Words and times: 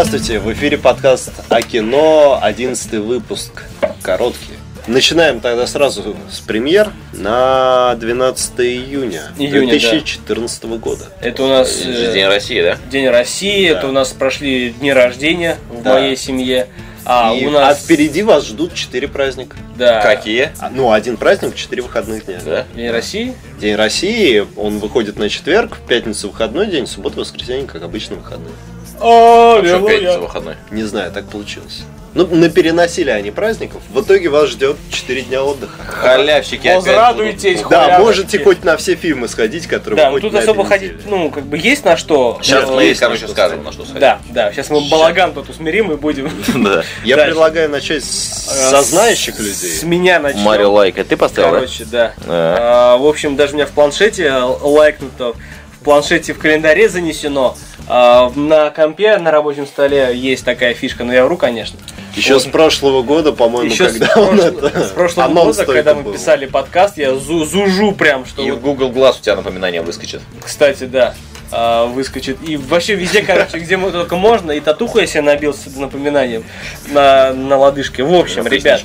Здравствуйте, 0.00 0.38
в 0.38 0.52
эфире 0.52 0.78
подкаст 0.78 1.32
о 1.48 1.60
кино, 1.60 2.38
11 2.40 2.92
выпуск, 3.00 3.64
короткий. 4.00 4.52
Начинаем 4.86 5.40
тогда 5.40 5.66
сразу 5.66 6.16
с 6.30 6.38
премьер 6.38 6.92
на 7.12 7.96
12 7.96 8.60
июня, 8.60 9.22
Июня, 9.36 9.70
2014 9.70 10.64
года. 10.78 11.06
Это 11.20 11.42
у 11.42 11.48
нас 11.48 11.80
э, 11.84 11.92
же 11.92 12.12
День 12.12 12.26
России, 12.26 12.62
да? 12.62 12.78
День 12.88 13.08
России, 13.08 13.72
Да. 13.72 13.78
это 13.78 13.88
у 13.88 13.90
нас 13.90 14.10
прошли 14.10 14.70
дни 14.70 14.92
рождения 14.92 15.56
в 15.68 15.82
Да. 15.82 15.94
моей 15.94 16.16
семье. 16.16 16.68
А 17.04 17.34
И 17.34 17.44
у 17.44 17.50
нас... 17.50 17.76
а 17.76 17.82
впереди 17.82 18.22
вас 18.22 18.46
ждут 18.46 18.74
4 18.74 19.08
праздника. 19.08 19.56
Да. 19.76 20.00
Какие? 20.00 20.52
А, 20.60 20.70
Ну, 20.70 20.92
один 20.92 21.16
праздник, 21.16 21.56
4 21.56 21.82
выходных 21.82 22.24
дня. 22.24 22.38
Да? 22.46 22.66
День 22.72 22.90
России? 22.90 23.34
День 23.60 23.74
России, 23.74 24.46
он 24.56 24.78
выходит 24.78 25.18
на 25.18 25.28
четверг, 25.28 25.78
в 25.78 25.88
пятницу 25.88 26.28
выходной 26.28 26.68
день, 26.68 26.84
в 26.84 26.88
субботу, 26.88 27.18
воскресенье, 27.18 27.66
как 27.66 27.82
обычно, 27.82 28.14
выходные. 28.14 28.54
А 29.00 29.62
что 29.64 30.20
выходной? 30.20 30.54
Не 30.70 30.84
знаю, 30.84 31.12
так 31.12 31.28
получилось. 31.28 31.82
Ну, 32.14 32.26
на 32.26 32.48
переносили 32.48 33.10
они 33.10 33.30
праздников. 33.30 33.82
В 33.92 34.00
итоге 34.00 34.28
вас 34.28 34.48
ждет 34.48 34.76
4 34.90 35.22
дня 35.22 35.44
отдыха. 35.44 35.74
Халявщики 35.86 36.66
опять 36.66 36.76
Возрадуйтесь, 36.76 37.56
будут. 37.58 37.70
Да, 37.70 37.98
можете 37.98 38.42
хоть 38.42 38.64
на 38.64 38.76
все 38.76 38.94
фильмы 38.96 39.28
сходить, 39.28 39.66
которые 39.66 39.98
Да, 39.98 40.06
ну 40.06 40.14
выходят 40.14 40.32
тут 40.32 40.32
на 40.32 40.38
особо 40.40 40.62
этой 40.62 40.68
ходить, 40.70 40.92
неделе. 40.94 41.10
ну, 41.10 41.30
как 41.30 41.44
бы 41.44 41.58
есть 41.58 41.84
на 41.84 41.96
что. 41.96 42.38
Сейчас 42.42 42.68
Э, 42.68 42.72
мы, 42.72 42.82
есть 42.84 43.00
на 43.02 43.08
короче, 43.08 43.28
скажем, 43.28 43.62
на 43.62 43.72
что 43.72 43.82
сходить. 43.84 44.00
Да, 44.00 44.18
да, 44.30 44.52
сейчас 44.52 44.70
мы 44.70 44.80
балаган 44.88 45.34
тут 45.34 45.50
усмирим 45.50 45.92
и 45.92 45.96
будем. 45.96 46.30
Да. 46.56 46.82
Я 47.04 47.18
предлагаю 47.18 47.68
начать 47.68 48.02
с 48.04 48.48
Э, 48.48 48.70
со 48.70 48.82
знающих 48.82 49.38
людей. 49.38 49.52
С 49.70 49.82
меня 49.82 50.18
начнем. 50.18 50.42
Марио 50.42 50.72
Лайк, 50.72 50.98
а 50.98 51.04
ты 51.04 51.16
поставил, 51.18 51.50
Короче, 51.50 51.84
да. 51.84 52.14
А, 52.26 52.96
в 52.96 53.06
общем, 53.06 53.36
даже 53.36 53.52
у 53.52 53.56
меня 53.56 53.66
в 53.66 53.70
планшете 53.70 54.24
э, 54.24 54.42
лайкнуто, 54.42 55.34
в 55.80 55.84
планшете 55.84 56.32
в 56.32 56.38
календаре 56.38 56.88
занесено. 56.88 57.56
А, 57.86 58.30
на 58.34 58.70
компе 58.70 59.16
на 59.18 59.30
рабочем 59.30 59.66
столе 59.66 60.10
есть 60.14 60.44
такая 60.44 60.74
фишка, 60.74 61.04
но 61.04 61.12
я 61.12 61.24
вру, 61.24 61.36
конечно. 61.36 61.78
Еще 62.14 62.34
Вот. 62.34 62.42
с 62.42 62.46
прошлого 62.46 63.02
года, 63.02 63.32
по-моему, 63.32 63.70
Еще 63.70 63.86
когда 63.86 64.06
с, 64.08 64.16
он 64.16 64.36
прошло- 64.38 64.68
это... 64.68 64.84
с 64.84 64.90
прошлого 64.90 65.28
года, 65.44 65.64
когда 65.64 65.94
мы 65.94 66.02
был. 66.02 66.12
писали 66.12 66.46
подкаст, 66.46 66.98
я 66.98 67.10
зу- 67.10 67.44
зужу 67.44 67.92
прям, 67.92 68.26
что 68.26 68.42
И 68.42 68.50
Google 68.50 68.90
Glass 68.90 69.18
у 69.20 69.22
тебя 69.22 69.36
напоминание 69.36 69.82
выскочит. 69.82 70.20
кстати, 70.42 70.84
да, 70.84 71.14
а, 71.52 71.86
выскочит. 71.86 72.38
И 72.46 72.56
вообще 72.56 72.94
везде, 72.96 73.22
короче, 73.22 73.58
где 73.58 73.76
мы 73.76 73.92
только 73.92 74.16
можно, 74.16 74.50
и 74.50 74.60
татуху 74.60 74.98
я 74.98 75.06
себе 75.06 75.22
набил 75.22 75.54
с 75.54 75.64
напоминанием 75.76 76.44
на, 76.88 77.32
на 77.32 77.56
лодыжке. 77.56 78.02
В 78.02 78.12
общем, 78.14 78.46
ребят, 78.46 78.82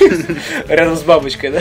рядом 0.68 0.96
с 0.96 1.02
бабочкой, 1.02 1.50
да? 1.50 1.60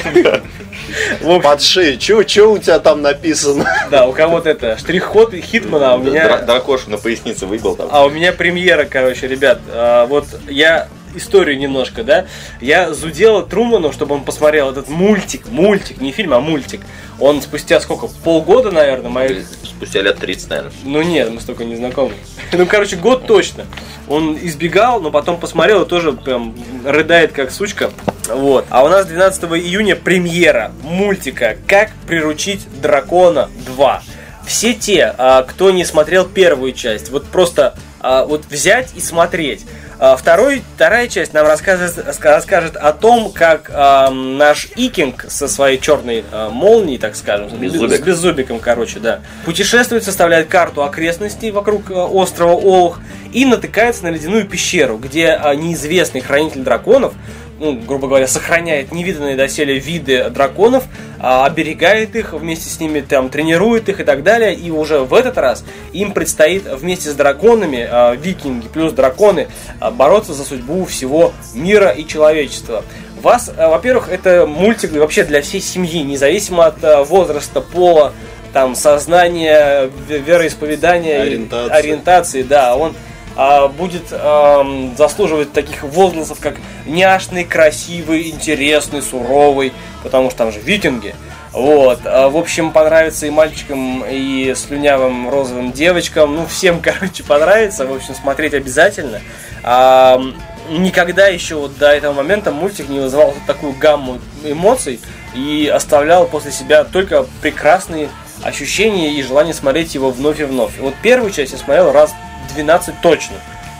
В 1.22 1.30
общем, 1.30 1.42
Под 1.42 1.62
шею. 1.62 1.98
Че, 1.98 2.24
че 2.24 2.48
у 2.48 2.58
тебя 2.58 2.80
там 2.80 3.02
написано? 3.02 3.66
да, 3.92 4.08
у 4.08 4.14
кого-то 4.14 4.50
это 4.50 4.78
штрих-код 4.78 5.34
и 5.34 5.42
Хитмана, 5.42 5.94
а 5.94 5.96
у 5.96 6.00
меня... 6.04 6.26
Дра- 6.28 6.46
Дракошу 6.46 6.90
на 6.90 6.98
пояснице 6.98 7.46
выбил 7.46 7.76
там. 7.76 7.88
А 7.92 8.06
у 8.06 8.10
меня 8.10 8.32
премьера, 8.32 8.86
короче, 8.86 9.28
ребят. 9.28 9.60
А, 9.70 10.06
вот 10.06 10.26
я 10.48 10.88
историю 11.16 11.58
немножко, 11.58 12.04
да. 12.04 12.26
Я 12.62 12.94
зудела 12.94 13.44
Труману, 13.44 13.92
чтобы 13.92 14.16
он 14.16 14.24
посмотрел 14.24 14.70
этот 14.72 14.88
мультик. 14.90 15.48
Мультик, 15.50 16.00
не 16.02 16.12
фильм, 16.12 16.34
а 16.34 16.40
мультик. 16.40 16.82
Он 17.20 17.42
спустя 17.42 17.80
сколько? 17.80 18.08
Полгода, 18.24 18.72
наверное, 18.72 19.10
мои... 19.10 19.42
Спустя 19.78 20.02
лет 20.02 20.18
30, 20.18 20.50
наверное. 20.50 20.74
Ну 20.84 21.02
нет, 21.04 21.30
мы 21.30 21.40
столько 21.40 21.64
не 21.64 21.76
знакомы. 21.76 22.14
Ну, 22.52 22.66
короче, 22.66 22.96
год 22.96 23.28
точно. 23.28 23.66
Он 24.08 24.36
избегал, 24.42 25.02
но 25.02 25.12
потом 25.12 25.40
посмотрел 25.40 25.84
и 25.84 25.88
тоже 25.88 26.14
прям 26.14 26.56
рыдает 26.84 27.34
как 27.34 27.52
сучка. 27.52 27.92
Вот. 28.28 28.66
А 28.70 28.84
у 28.84 28.88
нас 28.88 29.06
12 29.06 29.44
июня 29.44 29.96
премьера 29.96 30.72
мультика 30.82 31.58
«Как 31.68 31.92
приручить 32.08 32.68
дракона 32.82 33.50
2». 33.78 34.00
Все 34.48 34.74
те, 34.74 35.14
а, 35.18 35.44
кто 35.44 35.72
не 35.72 35.86
смотрел 35.86 36.26
первую 36.26 36.72
часть, 36.72 37.12
вот 37.12 37.26
просто 37.26 37.76
а, 38.00 38.26
вот 38.26 38.46
взять 38.46 38.94
и 38.96 39.02
смотреть. 39.02 39.66
А, 40.00 40.16
Второй, 40.16 40.62
вторая 40.76 41.08
часть 41.08 41.34
нам 41.34 41.48
расскажет, 41.48 41.98
ска- 41.98 42.30
расскажет 42.30 42.76
о 42.76 42.94
том, 42.94 43.32
как 43.32 43.72
а, 43.74 44.12
наш 44.12 44.68
Икинг 44.76 45.26
со 45.28 45.48
своей 45.48 45.80
черной 45.80 46.24
а, 46.32 46.50
молнией, 46.52 47.00
так 47.00 47.16
скажем, 47.16 47.50
Беззубик. 47.58 48.00
с 48.00 48.04
беззубиком, 48.04 48.60
короче, 48.60 49.00
да, 49.00 49.22
путешествует, 49.46 50.04
составляет 50.04 50.50
карту 50.50 50.84
окрестностей 50.84 51.50
вокруг 51.50 51.90
э, 51.90 51.94
острова 51.96 52.52
Олух 52.54 53.00
и 53.34 53.44
натыкается 53.46 54.04
на 54.04 54.10
ледяную 54.10 54.46
пещеру, 54.46 54.98
где 54.98 55.30
а, 55.30 55.56
неизвестный 55.56 56.22
хранитель 56.22 56.62
драконов 56.62 57.14
ну, 57.60 57.74
грубо 57.74 58.08
говоря, 58.08 58.28
сохраняет 58.28 58.92
невиданные 58.92 59.36
доселе 59.36 59.80
виды 59.80 60.30
драконов, 60.30 60.84
а, 61.20 61.46
оберегает 61.46 62.16
их, 62.16 62.34
вместе 62.34 62.70
с 62.70 62.80
ними 62.80 63.02
там 63.02 63.30
тренирует 63.30 63.90
их 63.90 64.00
и 64.00 64.04
так 64.04 64.24
далее. 64.24 64.54
И 64.54 64.70
уже 64.72 65.00
в 65.00 65.14
этот 65.14 65.38
раз 65.38 65.64
им 65.94 66.12
предстоит 66.14 66.64
вместе 66.66 67.10
с 67.10 67.14
драконами, 67.14 67.88
а, 67.90 68.14
викинги 68.16 68.68
плюс 68.68 68.94
драконы, 68.94 69.48
а, 69.80 69.92
бороться 69.92 70.34
за 70.34 70.44
судьбу 70.44 70.86
всего 70.86 71.34
мира 71.54 71.90
и 71.90 72.06
человечества. 72.06 72.84
Вас, 73.22 73.52
во-первых, 73.58 74.10
это 74.10 74.46
мультик 74.46 74.92
вообще 74.94 75.24
для 75.24 75.42
всей 75.42 75.60
семьи, 75.60 76.04
независимо 76.04 76.68
от 76.68 77.08
возраста, 77.08 77.62
пола, 77.62 78.14
там, 78.54 78.76
сознания, 78.76 79.90
ве- 80.08 80.20
вероисповедания, 80.20 81.22
Ориентации. 81.24 81.74
ориентации, 81.74 82.42
да, 82.44 82.76
он 82.76 82.94
а, 83.40 83.68
будет 83.68 84.06
ам, 84.12 84.98
заслуживать 84.98 85.54
таких 85.54 85.84
возгласов, 85.84 86.40
как 86.40 86.56
няшный, 86.88 87.44
красивый, 87.44 88.30
интересный, 88.32 89.04
суровый, 89.04 89.74
потому 90.02 90.32
что 90.32 90.40
там 90.40 90.52
же 90.52 90.60
викинги. 90.60 91.14
Вот, 91.54 92.00
а, 92.06 92.30
в 92.30 92.36
общем, 92.36 92.72
понравится 92.72 93.28
и 93.28 93.30
мальчикам, 93.30 94.04
и 94.10 94.56
слюнявым 94.56 95.30
розовым 95.30 95.72
девочкам, 95.72 96.36
ну, 96.36 96.48
всем, 96.48 96.80
короче, 96.82 97.24
понравится, 97.24 97.86
в 97.86 97.94
общем, 97.94 98.16
смотреть 98.16 98.56
обязательно. 98.56 99.22
Ам, 99.62 100.34
никогда 100.70 101.28
еще 101.28 101.56
вот 101.56 101.78
до 101.78 101.90
этого 101.90 102.14
момента 102.14 102.52
мультик 102.52 102.90
не 102.90 103.00
вызывал 103.00 103.36
такую 103.46 103.74
гамму 103.74 104.20
эмоций 104.44 105.00
и 105.36 105.72
оставлял 105.72 106.26
после 106.26 106.52
себя 106.52 106.84
только 106.84 107.28
прекрасные 107.44 108.10
ощущения 108.42 109.14
и 109.14 109.22
желание 109.22 109.54
смотреть 109.54 109.94
его 109.94 110.10
вновь 110.10 110.40
и 110.40 110.44
вновь. 110.44 110.78
Вот 110.80 110.96
первую 111.04 111.32
часть 111.32 111.52
я 111.52 111.60
смотрел 111.60 111.92
раз 111.92 112.16
12 112.54 112.96
точно. 113.02 113.36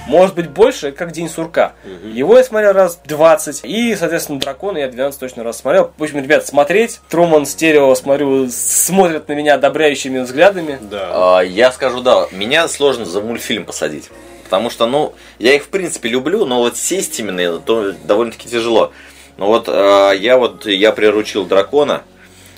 Может 0.08 0.36
быть 0.36 0.50
больше, 0.50 0.94
как 0.94 1.12
День 1.12 1.28
сурка. 1.30 1.74
Его 2.14 2.38
я 2.38 2.44
смотрел 2.44 2.72
раз 2.72 3.00
20. 3.04 3.66
И, 3.66 3.94
соответственно, 3.96 4.40
Дракона 4.40 4.78
я 4.78 4.88
12 4.88 5.20
точно 5.20 5.44
раз 5.44 5.58
смотрел. 5.58 5.92
В 5.98 6.04
общем, 6.04 6.20
ребят, 6.24 6.48
смотреть. 6.48 7.02
Труман 7.10 7.46
стерео, 7.46 7.94
смотрю, 7.94 8.48
смотрят 8.50 9.28
на 9.28 9.34
меня 9.34 9.56
одобряющими 9.56 10.20
взглядами. 10.20 10.80
Да. 10.80 11.40
А, 11.40 11.42
Я 11.42 11.74
скажу, 11.74 12.00
да, 12.02 12.28
меня 12.32 12.70
сложно 12.70 13.04
за 13.04 13.20
мультфильм 13.20 13.66
посадить. 13.66 14.10
Потому 14.46 14.70
что, 14.70 14.88
ну, 14.88 15.14
я 15.40 15.54
их 15.56 15.64
в 15.66 15.68
принципе 15.68 16.08
люблю, 16.08 16.46
но 16.46 16.60
вот 16.60 16.78
сесть 16.78 17.20
именно, 17.20 17.60
то 17.60 17.92
довольно-таки 17.92 18.48
тяжело. 18.48 18.94
Но 19.36 19.48
вот 19.48 19.66
а, 19.68 20.12
я 20.14 20.38
вот, 20.38 20.66
я 20.66 20.94
приручил 20.94 21.44
дракона. 21.44 22.04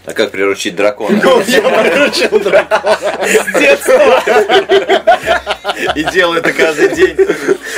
А 0.10 0.14
как 0.14 0.32
приручить 0.32 0.76
дракона? 0.76 1.18
Я 1.48 1.62
приручил 1.62 2.40
дракона. 2.40 2.98
И 5.96 6.04
делаю 6.06 6.40
это 6.40 6.52
каждый 6.52 6.96
день. 6.96 7.16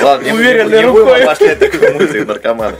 Ладно, 0.01 0.25
не 0.25 0.31
Уверенной 0.31 0.77
не 0.79 0.85
рукой. 0.85 1.23
обобщать 1.23 1.59
такой 1.59 1.91
мультик 1.91 2.25
наркомана. 2.27 2.77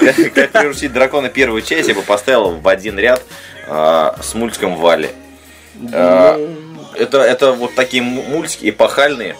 Как- 0.00 0.32
Как 0.34 0.50
приручить 0.50 0.92
дракона 0.92 1.28
первую 1.28 1.62
часть 1.62 1.88
я 1.88 1.94
бы 1.94 2.02
поставил 2.02 2.50
в 2.50 2.66
один 2.66 2.98
ряд 2.98 3.22
а, 3.68 4.16
с 4.20 4.34
мультиком 4.34 4.74
Вали. 4.76 5.10
А, 5.92 6.36
Это, 6.96 7.18
это 7.22 7.52
вот 7.52 7.74
такие 7.76 8.02
мультики 8.02 8.70
эпохальные, 8.70 9.36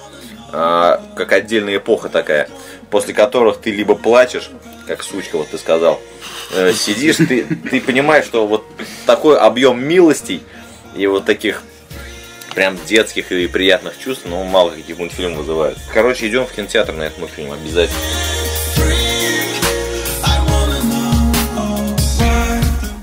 а, 0.53 1.03
как 1.17 1.33
отдельная 1.33 1.77
эпоха 1.79 2.09
такая, 2.09 2.49
после 2.91 3.15
которых 3.15 3.59
ты 3.61 3.73
либо 3.73 3.97
плачешь, 3.97 4.49
как 4.87 5.03
сучка, 5.03 5.37
вот 5.39 5.49
ты 5.49 5.59
сказал, 5.59 6.01
э, 6.55 6.73
сидишь, 6.73 7.17
ты, 7.17 7.45
ты 7.71 7.81
понимаешь, 7.81 8.25
что 8.25 8.47
вот 8.47 8.65
такой 9.07 9.39
объем 9.39 9.83
милостей 9.83 10.43
и 10.97 11.07
вот 11.07 11.25
таких 11.25 11.63
прям 12.55 12.79
детских 12.87 13.33
и 13.33 13.47
приятных 13.49 13.99
чувств, 13.99 14.25
ну, 14.29 14.45
мало 14.45 14.71
каких 14.71 14.99
мультфильмов 14.99 15.39
вызывают. 15.39 15.79
Короче, 15.93 16.29
идем 16.29 16.47
в 16.47 16.53
кинотеатр 16.53 16.93
на 16.93 17.05
этот 17.05 17.19
мультфильм 17.19 17.53
обязательно. 17.53 17.99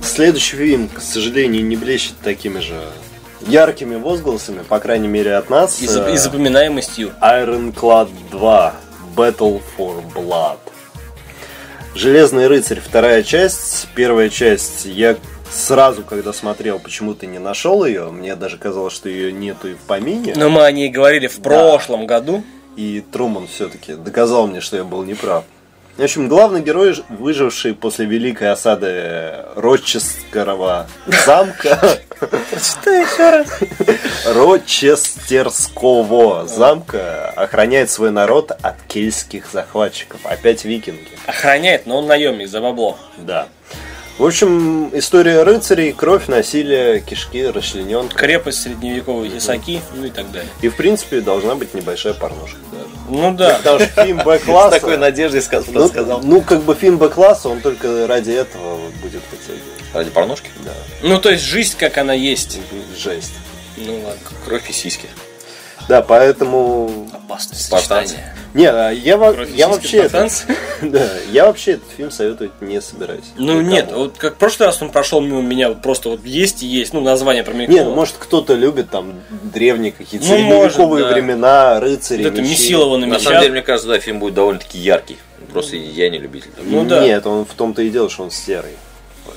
Следующий 0.03 0.57
фильм, 0.57 0.89
к 0.89 1.01
сожалению, 1.01 1.65
не 1.65 1.75
блещет 1.75 2.13
такими 2.23 2.59
же 2.59 2.79
яркими 3.47 3.95
возгласами, 3.95 4.61
по 4.61 4.79
крайней 4.79 5.07
мере 5.07 5.35
от 5.35 5.49
нас. 5.49 5.81
И, 5.81 5.85
зап- 5.85 6.13
и 6.13 6.17
запоминаемостью. 6.17 7.13
Ironclad 7.21 8.09
2 8.29 8.75
Battle 9.15 9.61
for 9.77 10.03
Blood. 10.13 10.57
Железный 11.93 12.47
рыцарь, 12.47 12.79
вторая 12.79 13.21
часть. 13.21 13.87
Первая 13.95 14.29
часть 14.29 14.85
я 14.85 15.17
сразу, 15.51 16.03
когда 16.03 16.31
смотрел, 16.31 16.79
почему-то 16.79 17.25
не 17.25 17.37
нашел 17.37 17.83
ее. 17.83 18.09
Мне 18.11 18.35
даже 18.37 18.57
казалось, 18.57 18.93
что 18.93 19.09
ее 19.09 19.33
нету 19.33 19.69
и 19.69 19.73
в 19.73 19.79
помине. 19.79 20.33
Но 20.37 20.49
мы 20.49 20.63
о 20.63 20.71
ней 20.71 20.89
говорили 20.89 21.27
в 21.27 21.41
прошлом 21.41 22.07
году. 22.07 22.43
И 22.77 23.03
Труман 23.11 23.47
все-таки 23.47 23.95
доказал 23.95 24.47
мне, 24.47 24.61
что 24.61 24.77
я 24.77 24.85
был 24.85 25.03
неправ. 25.03 25.43
В 26.01 26.03
общем, 26.03 26.27
главный 26.27 26.61
герой, 26.63 26.95
выживший 27.09 27.75
после 27.75 28.07
великой 28.07 28.51
осады 28.51 29.45
Рочестерова 29.55 30.87
замка, 31.05 31.99
Прочитай 32.19 33.03
еще 33.03 33.29
раз. 33.29 33.47
Рочестерского 34.25 36.47
замка, 36.47 37.29
охраняет 37.35 37.91
свой 37.91 38.09
народ 38.09 38.49
от 38.49 38.81
кельтских 38.87 39.45
захватчиков. 39.51 40.19
Опять 40.23 40.65
викинги. 40.65 41.11
Охраняет, 41.27 41.85
но 41.85 41.99
он 41.99 42.07
наемник 42.07 42.47
за 42.47 42.61
бабло. 42.61 42.97
Да. 43.19 43.47
В 44.21 44.25
общем, 44.27 44.91
история 44.95 45.41
рыцарей, 45.41 45.93
кровь, 45.93 46.27
насилие, 46.27 46.99
кишки, 46.99 47.43
расчлененка. 47.47 48.15
Крепость 48.15 48.61
средневековой 48.61 49.35
Исаки, 49.35 49.81
ну 49.95 50.05
и 50.05 50.09
так 50.11 50.31
далее. 50.31 50.47
И, 50.61 50.69
в 50.69 50.75
принципе, 50.75 51.21
должна 51.21 51.55
быть 51.55 51.73
небольшая 51.73 52.13
порношка 52.13 52.59
даже. 52.71 52.85
Ну 53.09 53.33
да. 53.33 53.55
Потому 53.57 53.79
что 53.79 54.03
фильм 54.05 54.19
С 54.21 54.23
Б-класса... 54.23 54.79
такой 54.79 54.97
надеждой 54.97 55.41
сказ- 55.41 55.65
Ну, 55.69 55.87
сказал. 55.87 56.21
ну, 56.21 56.41
как 56.41 56.61
бы 56.61 56.75
фильм 56.75 56.99
Б-класса, 56.99 57.49
он 57.49 57.61
только 57.61 58.05
ради 58.05 58.29
этого 58.29 58.77
будет 59.01 59.23
вытягивать. 59.31 59.63
Ради 59.91 60.11
порнушки? 60.11 60.51
Да, 60.63 60.71
Ну 61.01 61.19
то 61.19 61.31
есть 61.31 61.43
жизнь, 61.43 61.75
как 61.79 61.97
она 61.97 62.13
есть. 62.13 62.59
жесть. 62.95 63.33
Ну 63.75 63.95
ладно. 64.05 64.21
Кровь 64.45 64.69
и 64.69 64.73
сиськи. 64.73 65.07
Да, 65.91 66.01
поэтому... 66.01 66.89
Опасное 67.11 67.57
сочетание. 67.57 68.33
Не, 68.53 68.65
а 68.67 68.91
я, 68.91 69.17
я 69.53 69.67
вообще... 69.67 70.09
Да, 70.81 71.09
я 71.33 71.47
вообще 71.47 71.73
этот 71.73 71.89
фильм 71.97 72.11
советовать 72.11 72.53
не 72.61 72.79
собираюсь. 72.81 73.25
Ну 73.35 73.59
Никому. 73.59 73.69
нет, 73.69 73.91
вот 73.91 74.17
как 74.17 74.35
в 74.35 74.37
прошлый 74.37 74.67
раз 74.67 74.81
он 74.81 74.89
прошел 74.89 75.19
мимо 75.19 75.41
меня, 75.41 75.67
вот 75.67 75.81
просто 75.81 76.07
вот 76.07 76.23
есть 76.23 76.63
и 76.63 76.65
есть, 76.65 76.93
ну 76.93 77.01
название 77.01 77.43
промелькнуло. 77.43 77.77
Не, 77.77 77.83
ну 77.83 77.93
может 77.93 78.15
кто-то 78.17 78.53
любит 78.53 78.89
там 78.89 79.19
древние 79.53 79.91
какие-то 79.91 80.25
Ну, 80.25 80.33
средневековые 80.33 81.03
может, 81.03 81.07
да. 81.09 81.13
времена, 81.13 81.79
рыцари, 81.81 82.23
Вот 82.23 82.31
это 82.31 82.41
мечи. 82.41 82.51
Месилова 82.51 82.95
на 82.97 83.07
На 83.07 83.19
самом 83.19 83.41
деле, 83.41 83.51
мне 83.51 83.61
кажется, 83.61 83.89
да, 83.89 83.99
фильм 83.99 84.19
будет 84.19 84.35
довольно-таки 84.35 84.77
яркий. 84.77 85.17
Просто 85.51 85.75
я 85.75 86.09
не 86.09 86.19
любитель. 86.19 86.51
Ну 86.63 86.85
да. 86.85 87.03
Нет, 87.03 87.27
он 87.27 87.45
в 87.45 87.53
том-то 87.53 87.81
и 87.81 87.89
дело, 87.89 88.09
что 88.09 88.23
он 88.23 88.31
серый. 88.31 88.77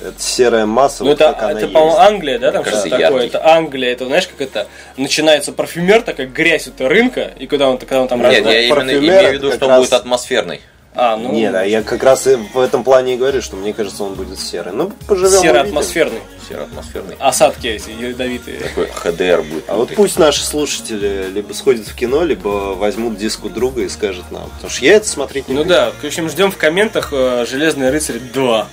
Это 0.03 0.21
серая 0.23 0.67
масса, 0.67 1.05
Ну 1.05 1.11
вот 1.11 1.21
это, 1.21 1.31
это 1.51 1.69
по-моему. 1.69 1.97
Англия, 1.97 2.39
да, 2.39 2.53
там 2.53 2.63
Мне 2.63 2.71
что-то 2.71 2.89
кажется, 2.89 2.91
такое. 3.07 3.23
яркий. 3.23 3.37
Это 3.37 3.47
Англия, 3.55 3.93
это 3.93 4.07
знаешь, 4.07 4.27
как 4.29 4.41
это 4.41 4.67
начинается 4.97 5.53
парфюмер, 5.53 6.03
такая 6.03 6.27
грязь 6.27 6.67
это 6.67 6.89
рынка, 6.89 7.33
и 7.39 7.47
когда 7.47 7.69
он, 7.69 7.79
когда 7.79 8.01
он 8.03 8.09
там 8.09 8.21
Нет, 8.23 8.45
я 8.45 8.63
именно 8.63 8.91
имею 8.91 9.31
в 9.31 9.33
виду, 9.35 9.53
что 9.53 9.65
он 9.67 9.71
раз- 9.73 9.81
будет 9.81 9.93
атмосферный. 9.93 10.61
А, 10.97 11.17
ну 11.17 11.33
Нет, 11.33 11.53
а 11.57 11.65
я 11.65 11.83
как 11.83 12.05
раз 12.05 12.25
и 12.29 12.37
в 12.37 12.57
этом 12.61 12.85
плане 12.85 13.15
и 13.15 13.17
говорю, 13.17 13.43
что 13.43 13.57
мне 13.57 13.73
кажется, 13.73 14.05
он 14.05 14.15
будет 14.15 14.39
серый. 14.39 14.73
Ну, 14.73 14.93
поживем 15.09 15.41
увидим. 15.41 15.57
атмосферный. 15.57 16.21
Серо-атмосферный. 16.49 17.17
Осадки 17.19 17.67
эти 17.67 17.91
ядовитые. 17.91 18.61
Такой 18.61 18.87
ХДР 18.87 19.43
будет. 19.43 19.65
А 19.67 19.75
вот 19.75 19.93
пусть 19.97 20.21
наши 20.21 20.45
слушатели 20.45 21.27
либо 21.35 21.53
сходят 21.53 21.89
в 21.89 21.97
кино, 21.97 22.23
либо 22.23 22.77
возьмут 22.77 23.17
диск 23.19 23.45
у 23.45 23.49
друга 23.49 23.83
и 23.83 23.89
скажут 23.89 24.31
нам. 24.31 24.45
Потому 24.51 24.71
что 24.71 24.85
я 24.85 24.95
это 24.95 25.09
смотреть 25.09 25.49
не 25.49 25.55
Ну 25.55 25.63
буду. 25.65 25.71
да, 25.75 25.91
в 26.01 26.05
общем, 26.05 26.29
ждем 26.29 26.53
в 26.53 26.57
комментах 26.59 27.09
э, 27.13 27.45
Железный 27.51 27.91
рыцарь 27.91 28.21
2. 28.21 28.69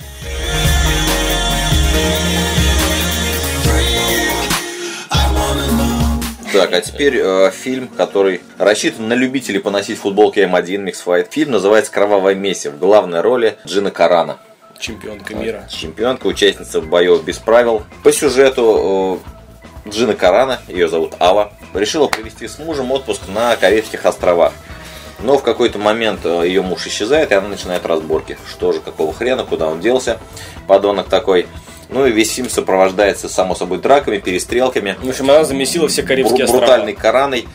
Так, 6.52 6.74
а 6.74 6.82
теперь 6.82 7.18
э, 7.18 7.50
фильм, 7.50 7.88
который 7.88 8.42
рассчитан 8.58 9.08
на 9.08 9.14
любителей 9.14 9.58
поносить 9.58 9.98
футболки 9.98 10.38
М1 10.40 10.84
Mix 10.84 10.96
Fight. 11.04 11.28
Фильм 11.30 11.52
называется 11.52 11.90
«Кровавая 11.90 12.34
месть». 12.34 12.66
В 12.66 12.78
главной 12.78 13.22
роли 13.22 13.56
Джина 13.66 13.90
Карана. 13.90 14.38
Чемпионка 14.78 15.34
мира. 15.34 15.66
Чемпионка, 15.70 16.26
участница 16.26 16.82
боев 16.82 17.24
без 17.24 17.38
правил. 17.38 17.84
По 18.04 18.12
сюжету 18.12 19.22
э, 19.86 19.90
Джина 19.90 20.14
Карана, 20.14 20.60
ее 20.68 20.88
зовут 20.88 21.14
Ава, 21.20 21.52
решила 21.72 22.06
провести 22.06 22.46
с 22.46 22.58
мужем 22.58 22.92
отпуск 22.92 23.22
на 23.28 23.56
Карельских 23.56 24.04
островах. 24.04 24.52
Но 25.20 25.38
в 25.38 25.42
какой-то 25.42 25.78
момент 25.78 26.20
э, 26.24 26.42
ее 26.46 26.60
муж 26.60 26.86
исчезает, 26.86 27.30
и 27.30 27.34
она 27.34 27.48
начинает 27.48 27.86
разборки. 27.86 28.36
Что 28.50 28.72
же, 28.72 28.80
какого 28.80 29.14
хрена, 29.14 29.44
куда 29.44 29.68
он 29.68 29.80
делся, 29.80 30.18
подонок 30.66 31.08
такой. 31.08 31.46
Ну 31.92 32.06
и 32.06 32.10
весь 32.12 32.32
фильм 32.32 32.48
сопровождается, 32.48 33.28
само 33.28 33.54
собой, 33.54 33.78
драками, 33.78 34.18
перестрелками. 34.18 34.96
В 35.02 35.08
общем, 35.08 35.30
она 35.30 35.44
замесила 35.44 35.88
все 35.88 36.02
Карибские 36.02 36.40
бру- 36.40 36.44
острова. 36.44 36.60
брутальной 36.60 36.92
Кораной. 36.94 37.46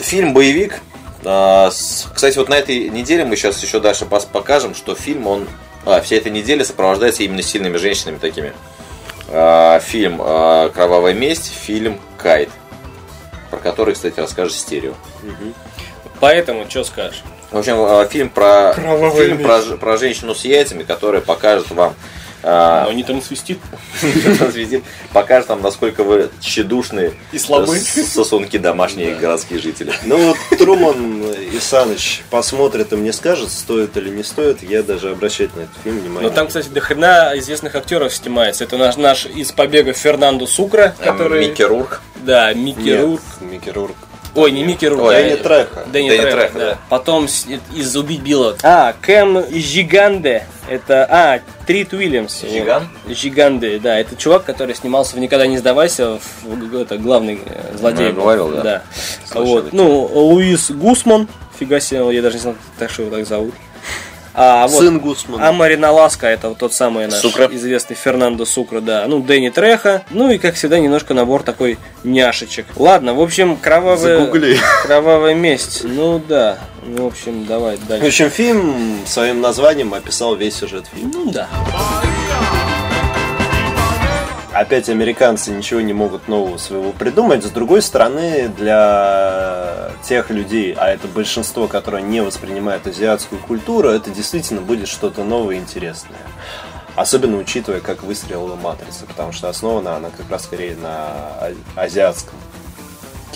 Фильм 0.00 0.34
боевик. 0.34 0.80
А, 1.24 1.70
Кстати, 1.70 2.36
вот 2.38 2.48
на 2.48 2.54
этой 2.54 2.88
неделе 2.88 3.24
мы 3.24 3.36
сейчас 3.36 3.62
еще 3.62 3.80
дальше 3.80 4.06
покажем, 4.06 4.74
что 4.74 4.94
фильм, 4.94 5.26
он 5.26 5.48
а, 5.84 6.00
вся 6.00 6.16
эта 6.16 6.30
неделя 6.30 6.64
сопровождается 6.64 7.22
именно 7.22 7.42
сильными 7.42 7.76
женщинами 7.76 8.18
такими. 8.18 8.52
А, 9.28 9.78
Фильм 9.80 10.20
а, 10.20 10.68
«Кровавая 10.70 11.14
месть», 11.14 11.52
фильм 11.52 11.98
«Кайт», 12.18 12.50
про 13.50 13.58
который, 13.58 13.94
кстати, 13.94 14.18
расскажет 14.20 14.54
стерео. 14.54 14.94
Поэтому, 16.20 16.68
что 16.68 16.84
скажешь? 16.84 17.22
В 17.50 17.58
общем, 17.58 18.08
фильм 18.08 18.28
про 18.30 18.72
Кровавая 18.74 19.26
фильм 19.26 19.42
про, 19.42 19.60
про 19.76 19.96
женщину 19.96 20.34
с 20.34 20.44
яйцами, 20.44 20.82
которая 20.82 21.20
покажет 21.20 21.70
вам 21.70 21.94
Но 22.46 22.88
они 22.90 23.02
там 23.02 23.20
свистит. 23.20 23.58
Звездит, 24.52 24.84
покажет 25.12 25.48
нам, 25.48 25.62
насколько 25.62 26.04
вы 26.04 26.30
тщедушные 26.40 27.12
И 27.32 27.38
слабы. 27.38 27.76
с- 27.76 28.06
сосунки 28.12 28.56
домашние 28.56 29.14
городские 29.16 29.58
жители. 29.58 29.92
Ну 30.04 30.16
вот 30.50 30.58
Труман 30.58 31.22
и 31.32 31.58
Саныч 31.58 32.22
посмотрит 32.30 32.92
и 32.92 32.96
мне 32.96 33.12
скажет, 33.12 33.50
стоит 33.50 33.96
или 33.96 34.08
не 34.10 34.22
стоит, 34.22 34.62
я 34.62 34.82
даже 34.84 35.10
обращать 35.10 35.54
на 35.56 35.62
этот 35.62 35.74
фильм 35.82 35.98
внимание. 35.98 36.28
Но 36.30 36.34
там, 36.34 36.46
кстати, 36.46 36.68
до 36.68 36.80
хрена 36.80 37.32
известных 37.36 37.74
актеров 37.74 38.14
снимается. 38.14 38.62
Это 38.64 38.76
наш, 38.78 38.96
наш 38.96 39.26
из 39.26 39.50
побега 39.50 39.92
Фернандо 39.92 40.46
Сукра, 40.46 40.94
который... 41.02 41.48
Микки 41.48 41.62
Рурк. 41.62 42.00
Да, 42.16 42.52
Микки 42.54 42.80
Нет, 42.80 43.00
Рурк. 43.02 43.22
Микки 43.40 43.70
Рурк. 43.70 43.96
Ой, 44.36 44.52
не 44.52 44.62
Микки 44.64 44.84
Рурк. 44.84 45.02
Ой, 45.02 45.14
да, 45.14 45.20
Дэнни 45.22 45.32
э, 45.32 45.36
Треха. 45.38 45.84
Дэнни, 45.86 46.08
Дэнни 46.10 46.20
Треха, 46.22 46.36
Треха, 46.36 46.58
да. 46.58 46.70
да. 46.72 46.78
Потом 46.88 47.26
с- 47.28 47.46
из 47.74 47.96
«Убить 47.96 48.20
Билла». 48.20 48.56
А, 48.62 48.94
Кэм 49.00 49.44
Жиганде. 49.50 50.46
Это, 50.68 51.06
а, 51.10 51.40
Трит 51.66 51.92
Уильямс. 51.92 52.42
Жиган? 52.42 52.88
Жиганде, 53.08 53.78
да. 53.78 53.98
Это 53.98 54.14
чувак, 54.16 54.44
который 54.44 54.74
снимался 54.74 55.16
в 55.16 55.18
«Никогда 55.18 55.46
не 55.46 55.58
сдавайся», 55.58 56.18
в, 56.44 56.76
это 56.80 56.98
главный 56.98 57.40
э, 57.44 57.76
злодей. 57.76 58.04
Ну, 58.04 58.06
я 58.08 58.12
говорил, 58.12 58.48
да. 58.48 58.62
Да. 58.62 58.82
Вот. 59.34 59.72
Ну, 59.72 60.04
Луис 60.12 60.70
Гусман. 60.70 61.28
Фига 61.58 61.80
себе, 61.80 62.14
я 62.14 62.20
даже 62.20 62.34
не 62.36 62.42
знал, 62.42 62.54
так 62.78 62.90
что 62.90 63.02
его 63.02 63.16
так 63.16 63.26
зовут. 63.26 63.54
А, 64.38 64.66
вот. 64.66 64.80
Сын 64.82 64.98
Гусмана. 65.00 65.48
А 65.48 65.52
Марина 65.52 65.90
Ласка, 65.90 66.26
это 66.26 66.50
вот 66.50 66.58
тот 66.58 66.74
самый 66.74 67.06
наш 67.06 67.20
Сукра. 67.20 67.48
известный 67.50 67.96
Фернандо 67.96 68.44
Сукра, 68.44 68.82
да. 68.82 69.06
Ну, 69.08 69.20
Дэнни 69.20 69.48
Треха. 69.48 70.02
Ну 70.10 70.30
и, 70.30 70.36
как 70.36 70.56
всегда, 70.56 70.78
немножко 70.78 71.14
набор 71.14 71.42
такой 71.42 71.78
няшечек. 72.04 72.66
Ладно, 72.76 73.14
в 73.14 73.20
общем, 73.22 73.56
кровавая... 73.56 74.18
Загугли. 74.18 74.58
Кровавая 74.84 75.34
месть. 75.34 75.84
Ну 75.84 76.18
да. 76.18 76.58
В 76.84 77.06
общем, 77.06 77.46
давай 77.46 77.76
В 77.76 77.86
дальше. 77.86 78.06
общем, 78.06 78.30
фильм 78.30 79.00
своим 79.06 79.40
названием 79.40 79.94
описал 79.94 80.36
весь 80.36 80.54
сюжет 80.56 80.84
фильма. 80.92 81.12
Ну 81.14 81.32
да. 81.32 81.48
Опять 84.56 84.88
американцы 84.88 85.50
ничего 85.50 85.82
не 85.82 85.92
могут 85.92 86.28
нового 86.28 86.56
своего 86.56 86.92
придумать. 86.92 87.44
С 87.44 87.50
другой 87.50 87.82
стороны, 87.82 88.48
для 88.48 89.90
тех 90.02 90.30
людей, 90.30 90.72
а 90.72 90.88
это 90.88 91.08
большинство, 91.08 91.68
которые 91.68 92.02
не 92.02 92.22
воспринимают 92.22 92.86
азиатскую 92.86 93.38
культуру, 93.38 93.90
это 93.90 94.10
действительно 94.10 94.62
будет 94.62 94.88
что-то 94.88 95.24
новое 95.24 95.56
и 95.56 95.58
интересное. 95.58 96.20
Особенно 96.94 97.36
учитывая, 97.36 97.80
как 97.80 98.02
выстрелила 98.02 98.56
«Матрица», 98.56 99.04
потому 99.04 99.32
что 99.32 99.50
основана 99.50 99.96
она 99.96 100.08
как 100.08 100.30
раз 100.30 100.44
скорее 100.44 100.74
на 100.76 100.88
а- 100.88 101.54
азиатском 101.74 102.38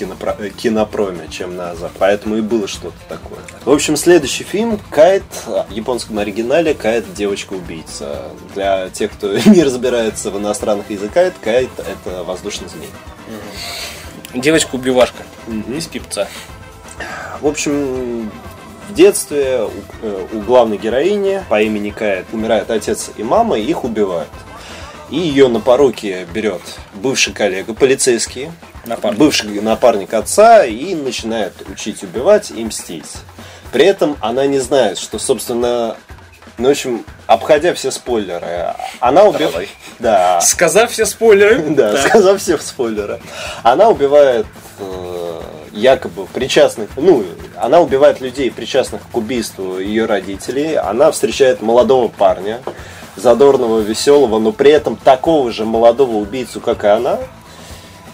кинопро- 0.00 0.36
э, 0.38 0.50
кинопроме, 0.50 1.28
чем 1.30 1.56
на 1.56 1.74
Запад. 1.74 1.96
Поэтому 1.98 2.36
и 2.36 2.40
было 2.40 2.66
что-то 2.66 2.96
такое. 3.08 3.40
В 3.64 3.70
общем, 3.70 3.96
следующий 3.96 4.44
фильм 4.44 4.80
«Кайт» 4.90 5.22
в 5.46 5.66
японском 5.70 6.18
оригинале 6.18 6.74
«Кайт. 6.74 7.12
Девочка-убийца». 7.14 8.30
Для 8.54 8.88
тех, 8.90 9.12
кто 9.12 9.36
не 9.46 9.62
разбирается 9.62 10.30
в 10.30 10.38
иностранных 10.38 10.90
языках, 10.90 11.28
это 11.28 11.36
«Кайт»— 11.42 11.70
это 11.78 12.22
воздушный 12.24 12.68
змей. 12.68 12.90
Девочка-убивашка 14.34 15.24
из 15.68 15.86
пипца. 15.86 16.28
В 17.40 17.46
общем, 17.46 18.30
в 18.88 18.94
детстве 18.94 19.62
у, 19.64 19.70
э, 20.02 20.26
у 20.32 20.40
главной 20.40 20.76
героини 20.76 21.42
по 21.48 21.60
имени 21.60 21.90
Кайт 21.90 22.26
умирает 22.32 22.70
отец 22.70 23.10
и 23.16 23.22
мама, 23.22 23.58
и 23.58 23.64
их 23.64 23.84
убивают. 23.84 24.28
И 25.10 25.16
ее 25.16 25.48
на 25.48 25.58
поруки 25.58 26.26
берет 26.32 26.62
бывший 26.94 27.32
коллега, 27.32 27.74
полицейский, 27.74 28.50
Напарник. 28.84 29.18
бывший 29.18 29.60
напарник 29.60 30.14
отца, 30.14 30.64
и 30.64 30.94
начинает 30.94 31.52
учить 31.68 32.02
убивать 32.02 32.50
и 32.50 32.64
мстить. 32.64 33.10
При 33.72 33.84
этом 33.84 34.16
она 34.20 34.46
не 34.46 34.58
знает, 34.58 34.98
что, 34.98 35.18
собственно, 35.18 35.96
ну, 36.58 36.68
в 36.68 36.70
общем, 36.72 37.04
обходя 37.26 37.72
все 37.74 37.90
спойлеры, 37.90 38.74
она 39.00 39.24
убивает... 39.24 39.68
Да, 39.98 40.40
Сказав 40.40 40.90
все 40.90 41.06
спойлеры. 41.06 41.58
да, 41.70 41.92
Так. 41.92 42.08
сказав 42.08 42.40
все 42.40 42.58
спойлеры. 42.58 43.20
Она 43.62 43.88
убивает 43.88 44.46
э, 44.78 45.40
якобы 45.72 46.26
причастных, 46.26 46.90
ну, 46.96 47.24
она 47.56 47.80
убивает 47.80 48.20
людей, 48.20 48.50
причастных 48.50 49.02
к 49.10 49.16
убийству 49.16 49.78
ее 49.78 50.06
родителей. 50.06 50.74
Она 50.74 51.10
встречает 51.12 51.62
молодого 51.62 52.08
парня, 52.08 52.60
задорного, 53.16 53.80
веселого, 53.80 54.38
но 54.38 54.52
при 54.52 54.70
этом 54.70 54.96
такого 54.96 55.52
же 55.52 55.64
молодого 55.64 56.16
убийцу, 56.16 56.60
как 56.60 56.84
и 56.84 56.88
она. 56.88 57.18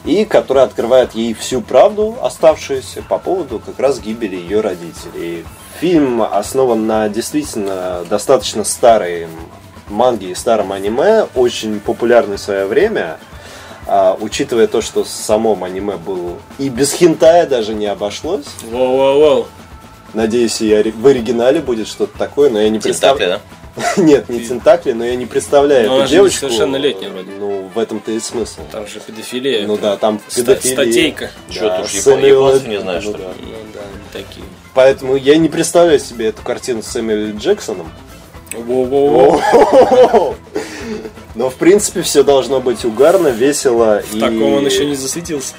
И 0.07 0.25
который 0.25 0.63
открывает 0.63 1.15
ей 1.15 1.35
всю 1.35 1.61
правду, 1.61 2.17
оставшуюся 2.23 3.03
по 3.03 3.19
поводу 3.19 3.59
как 3.59 3.79
раз 3.79 3.99
гибели 3.99 4.37
ее 4.37 4.61
родителей. 4.61 5.45
Фильм 5.81 6.23
основан 6.23 6.87
на 6.87 7.09
действительно 7.09 8.05
достаточно 8.09 8.65
старой 8.65 9.27
манге 9.89 10.31
и 10.31 10.35
старом 10.35 10.73
аниме, 10.73 11.27
очень 11.35 11.81
популярный 11.81 12.37
в 12.37 12.41
свое 12.41 12.67
время. 12.67 13.19
А, 13.89 14.17
учитывая 14.21 14.67
то, 14.67 14.81
что 14.81 15.05
самом 15.05 15.63
аниме 15.63 15.97
был 15.97 16.39
и 16.59 16.69
без 16.69 16.93
хентая 16.93 17.47
даже 17.47 17.75
не 17.75 17.87
обошлось. 17.87 18.47
Воу-воу-воу. 18.65 19.47
Надеюсь, 20.13 20.61
и 20.61 20.91
в 20.91 21.07
оригинале 21.07 21.61
будет 21.61 21.87
что-то 21.87 22.17
такое, 22.19 22.51
но 22.51 22.61
я 22.61 22.71
не 22.71 22.79
представляю. 22.79 23.39
да? 23.39 23.41
Нет, 23.97 24.29
не 24.29 24.41
Тентакли, 24.41 24.93
но 24.93 25.05
я 25.05 25.17
не 25.17 25.27
представляю 25.27 25.89
Но 25.89 25.99
эту 26.01 26.09
девочку. 26.09 26.47
несовершеннолетняя 26.47 27.11
вроде. 27.11 27.31
Ну, 27.39 27.71
в 27.75 27.79
этом-то 27.79 28.11
и 28.13 28.21
смысл. 28.21 28.61
Там 28.73 28.87
же 28.87 29.01
педофилия. 29.01 29.67
Ну 29.67 29.77
да, 29.77 29.97
там 29.97 30.21
педофилия. 30.35 30.75
статейка. 30.75 31.31
Чё, 31.51 31.77
ты 31.77 31.83
уж 31.83 31.93
японцев 31.93 32.67
не 32.69 32.81
знаешь, 32.81 33.05
ну 33.05 33.11
что 33.11 33.19
ли? 33.19 33.25
да. 33.25 33.31
Ну 33.41 33.57
да, 33.75 33.81
такие. 34.13 34.47
Поэтому 34.75 35.17
я 35.17 35.37
не 35.37 35.49
представляю 35.49 35.99
себе 35.99 36.27
эту 36.27 36.43
картину 36.43 36.83
с 36.83 36.87
Сэмюэлем 36.89 37.39
Джексоном. 37.39 37.91
Воу-воу-воу. 38.53 40.35
Но, 41.37 41.51
в 41.51 41.55
принципе, 41.57 42.01
все 42.03 42.23
должно 42.23 42.61
быть 42.61 42.85
угарно, 42.85 43.29
весело. 43.29 44.03
В 44.11 44.19
таком 44.19 44.55
он 44.55 44.65
еще 44.67 44.85
не 44.87 44.95
засветился. 44.97 45.55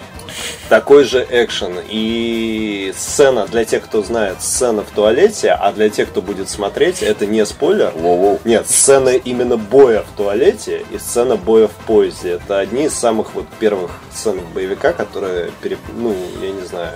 такой 0.69 1.03
же 1.03 1.25
экшен. 1.29 1.75
И 1.87 2.91
сцена, 2.97 3.45
для 3.47 3.63
тех, 3.63 3.83
кто 3.85 4.01
знает, 4.03 4.41
сцена 4.41 4.81
в 4.83 4.89
туалете, 4.89 5.51
а 5.51 5.71
для 5.71 5.89
тех, 5.89 6.09
кто 6.09 6.21
будет 6.21 6.49
смотреть, 6.49 7.01
это 7.03 7.25
не 7.27 7.45
спойлер. 7.45 7.91
Воу-воу. 7.95 8.39
Нет, 8.43 8.67
сцена 8.69 9.09
именно 9.09 9.57
боя 9.57 10.01
в 10.03 10.17
туалете 10.17 10.83
и 10.91 10.97
сцена 10.97 11.35
боя 11.37 11.67
в 11.67 11.85
поезде. 11.85 12.31
Это 12.31 12.57
одни 12.59 12.85
из 12.85 12.93
самых 12.93 13.35
вот 13.35 13.45
первых 13.59 13.91
сцен 14.13 14.39
боевика, 14.55 14.93
которые, 14.93 15.51
пере- 15.61 15.77
ну, 15.95 16.15
я 16.41 16.49
не 16.51 16.65
знаю, 16.65 16.93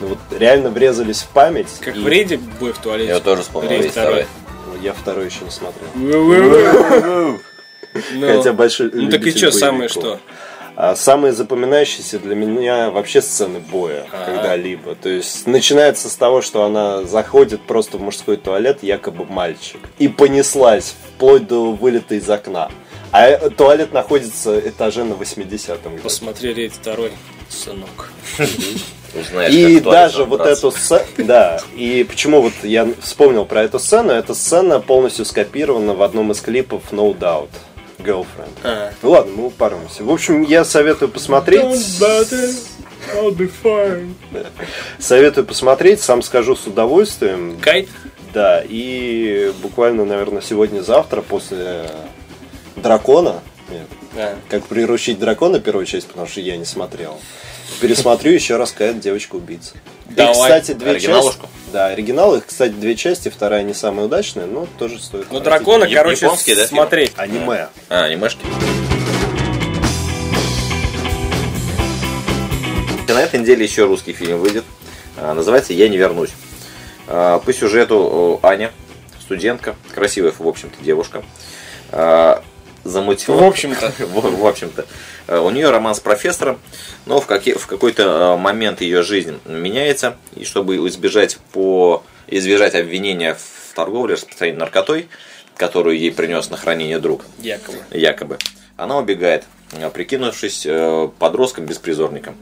ну 0.00 0.08
вот 0.08 0.18
реально 0.36 0.70
врезались 0.70 1.22
в 1.22 1.28
память. 1.28 1.68
Как 1.80 1.96
И- 1.96 2.00
в 2.00 2.08
рейде 2.08 2.38
бой 2.60 2.72
в 2.72 2.78
туалете. 2.78 3.10
Я 3.12 3.20
тоже 3.20 3.42
вспомнил. 3.42 3.70
Рейд 3.70 3.82
Рейд 3.82 3.92
второй. 3.92 4.26
Я 4.82 4.92
второй 4.92 5.26
еще 5.26 5.44
не 5.44 5.50
смотрел. 5.50 7.38
Ну, 8.14 8.26
Хотя 8.26 8.52
большой 8.52 8.90
Ну 8.92 9.10
так 9.10 9.26
и 9.26 9.30
что, 9.30 9.50
самое 9.52 9.88
боевиков. 9.88 10.02
что? 10.02 10.20
А 10.74 10.96
самые 10.96 11.32
запоминающиеся 11.34 12.18
для 12.18 12.34
меня 12.34 12.90
вообще 12.90 13.20
сцены 13.20 13.60
боя 13.60 14.06
А. 14.10 14.24
когда-либо. 14.24 14.94
То 14.94 15.10
есть 15.10 15.46
начинается 15.46 16.08
с 16.08 16.16
того, 16.16 16.40
что 16.40 16.64
она 16.64 17.02
заходит 17.04 17.60
просто 17.62 17.98
в 17.98 18.00
мужской 18.02 18.38
туалет, 18.38 18.78
якобы 18.82 19.26
мальчик, 19.26 19.80
и 19.98 20.08
понеслась 20.08 20.94
вплоть 21.16 21.46
до 21.46 21.72
вылета 21.72 22.14
из 22.14 22.28
окна. 22.30 22.70
А 23.10 23.28
э, 23.28 23.50
туалет 23.50 23.92
находится 23.92 24.58
этаже 24.58 25.04
на 25.04 25.12
80-м. 25.12 25.98
Посмотри 26.02 26.54
рейд 26.54 26.72
второй, 26.72 27.12
сынок. 27.50 28.10
Узнаешь, 29.14 29.52
И 29.52 29.78
даже 29.80 30.24
вот 30.24 30.40
эту 30.40 30.70
сцену, 30.70 31.02
да, 31.18 31.60
и 31.76 32.02
почему 32.08 32.40
вот 32.40 32.54
я 32.62 32.88
вспомнил 33.02 33.44
про 33.44 33.64
эту 33.64 33.78
сцену, 33.78 34.10
эта 34.12 34.32
сцена 34.32 34.80
полностью 34.80 35.26
скопирована 35.26 35.92
в 35.92 36.00
одном 36.00 36.32
из 36.32 36.40
клипов 36.40 36.84
No 36.92 37.14
Doubt, 37.14 37.50
Girlfriend. 38.02 38.50
А. 38.62 38.92
Ну 39.02 39.10
ладно, 39.10 39.32
мы 39.36 39.46
упаримся. 39.46 40.04
В 40.04 40.10
общем, 40.10 40.42
я 40.42 40.64
советую 40.64 41.10
посмотреть. 41.10 41.62
I'll 43.14 43.34
be 43.36 43.50
fine. 43.62 44.14
Советую 44.98 45.44
посмотреть, 45.46 46.00
сам 46.00 46.22
скажу 46.22 46.54
с 46.56 46.66
удовольствием. 46.66 47.58
Кайт? 47.60 47.88
Да, 48.32 48.62
и 48.66 49.52
буквально, 49.60 50.04
наверное, 50.04 50.40
сегодня-завтра 50.40 51.20
после 51.20 51.90
Дракона, 52.76 53.40
нет, 53.68 53.86
А. 54.16 54.36
как 54.48 54.64
приручить 54.64 55.18
дракона, 55.18 55.60
первую 55.60 55.84
часть, 55.86 56.08
потому 56.08 56.26
что 56.26 56.40
я 56.40 56.56
не 56.56 56.64
смотрел. 56.64 57.18
Пересмотрю 57.80 58.32
еще 58.32 58.56
раз 58.56 58.72
Кайт 58.72 59.00
девочка-убийца. 59.00 59.74
И, 59.74 60.01
Давай. 60.16 60.34
кстати, 60.34 60.72
две 60.72 60.90
Оригиналушку? 60.90 61.42
части. 61.42 61.56
Да, 61.72 61.86
оригинал, 61.86 62.36
их, 62.36 62.46
кстати, 62.46 62.72
две 62.72 62.94
части, 62.96 63.30
вторая 63.30 63.62
не 63.62 63.72
самая 63.72 64.04
удачная, 64.06 64.46
но 64.46 64.66
тоже 64.78 65.00
стоит. 65.00 65.26
Ну, 65.30 65.40
дракона, 65.40 65.88
короче, 65.88 66.26
японский, 66.26 66.54
да, 66.54 66.66
смотреть. 66.66 67.12
Аниме. 67.16 67.68
А, 67.88 68.04
анимешки. 68.04 68.40
И 73.08 73.12
на 73.12 73.22
этой 73.22 73.40
неделе 73.40 73.64
еще 73.64 73.86
русский 73.86 74.12
фильм 74.12 74.38
выйдет. 74.38 74.64
А, 75.16 75.34
Называется 75.34 75.72
«Я 75.72 75.88
не 75.88 75.96
вернусь». 75.96 76.30
А, 77.08 77.38
По 77.38 77.52
сюжету 77.52 78.38
Аня, 78.42 78.70
студентка, 79.20 79.74
красивая, 79.94 80.32
в 80.38 80.46
общем-то, 80.46 80.82
девушка, 80.84 81.22
замутила... 82.84 83.36
В 83.36 83.44
общем-то. 83.44 83.92
В 84.06 84.20
в 84.36 84.46
общем-то. 84.46 84.86
А, 85.28 85.40
У 85.40 85.50
нее 85.50 85.70
роман 85.70 85.94
с 85.94 86.00
профессором, 86.00 86.58
но 87.06 87.20
в, 87.20 87.26
каки- 87.26 87.54
в 87.54 87.66
какой-то 87.66 88.32
а, 88.34 88.36
момент 88.36 88.80
ее 88.80 89.02
жизнь 89.02 89.38
меняется, 89.46 90.16
и 90.36 90.44
чтобы 90.44 90.76
избежать, 90.88 91.38
по, 91.52 92.02
избежать 92.28 92.74
обвинения 92.74 93.34
в 93.34 93.74
торговле, 93.74 94.14
распространении 94.14 94.58
наркотой, 94.60 95.08
которую 95.56 95.98
ей 95.98 96.10
принес 96.12 96.50
на 96.50 96.56
хранение 96.56 96.98
друг, 96.98 97.24
Якобы. 97.38 97.78
якобы, 97.90 98.38
она 98.76 98.98
убегает, 98.98 99.44
э, 99.72 99.88
прикинувшись 99.90 100.64
э, 100.66 101.08
подростком-беспризорником. 101.18 102.36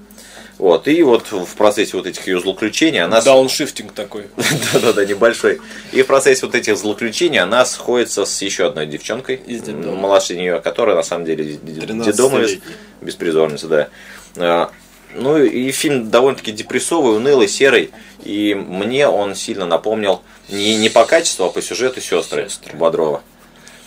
Вот, 0.61 0.89
и 0.89 1.03
вот 1.03 1.33
в 1.33 1.55
процессе 1.57 1.97
вот 1.97 2.07
этих 2.07 2.27
ее 2.27 2.39
злоключений 2.39 3.01
она... 3.01 3.23
Дауншифтинг 3.23 3.93
такой. 3.93 4.27
Да-да-да, 4.75 5.07
небольшой. 5.07 5.59
И 5.91 6.03
в 6.03 6.07
процессе 6.07 6.45
вот 6.45 6.55
этих 6.55 6.77
злоключений 6.77 7.39
она 7.39 7.65
сходится 7.65 8.27
с 8.27 8.43
еще 8.43 8.67
одной 8.67 8.85
девчонкой, 8.87 9.37
Из 9.37 9.67
младше 9.67 10.37
нее, 10.37 10.61
которая 10.61 10.97
на 10.97 11.03
самом 11.03 11.25
деле 11.25 11.45
детдомовец, 11.63 12.51
13-летняя. 12.51 12.77
беспризорница, 13.01 13.69
да. 13.69 13.89
А, 14.37 14.71
Ну 15.15 15.43
и 15.43 15.71
фильм 15.73 16.11
довольно-таки 16.11 16.53
депрессовый, 16.53 17.17
унылый, 17.17 17.49
серый. 17.49 17.91
И 18.23 18.53
мне 18.55 19.09
он 19.09 19.35
сильно 19.37 19.65
напомнил 19.65 20.21
не, 20.51 20.77
не 20.77 20.91
по 20.91 21.07
качеству, 21.07 21.47
а 21.47 21.51
по 21.51 21.63
сюжету 21.63 22.03
сестры, 22.03 22.51
«Сестры». 22.51 22.77
Бодрова. 22.77 23.23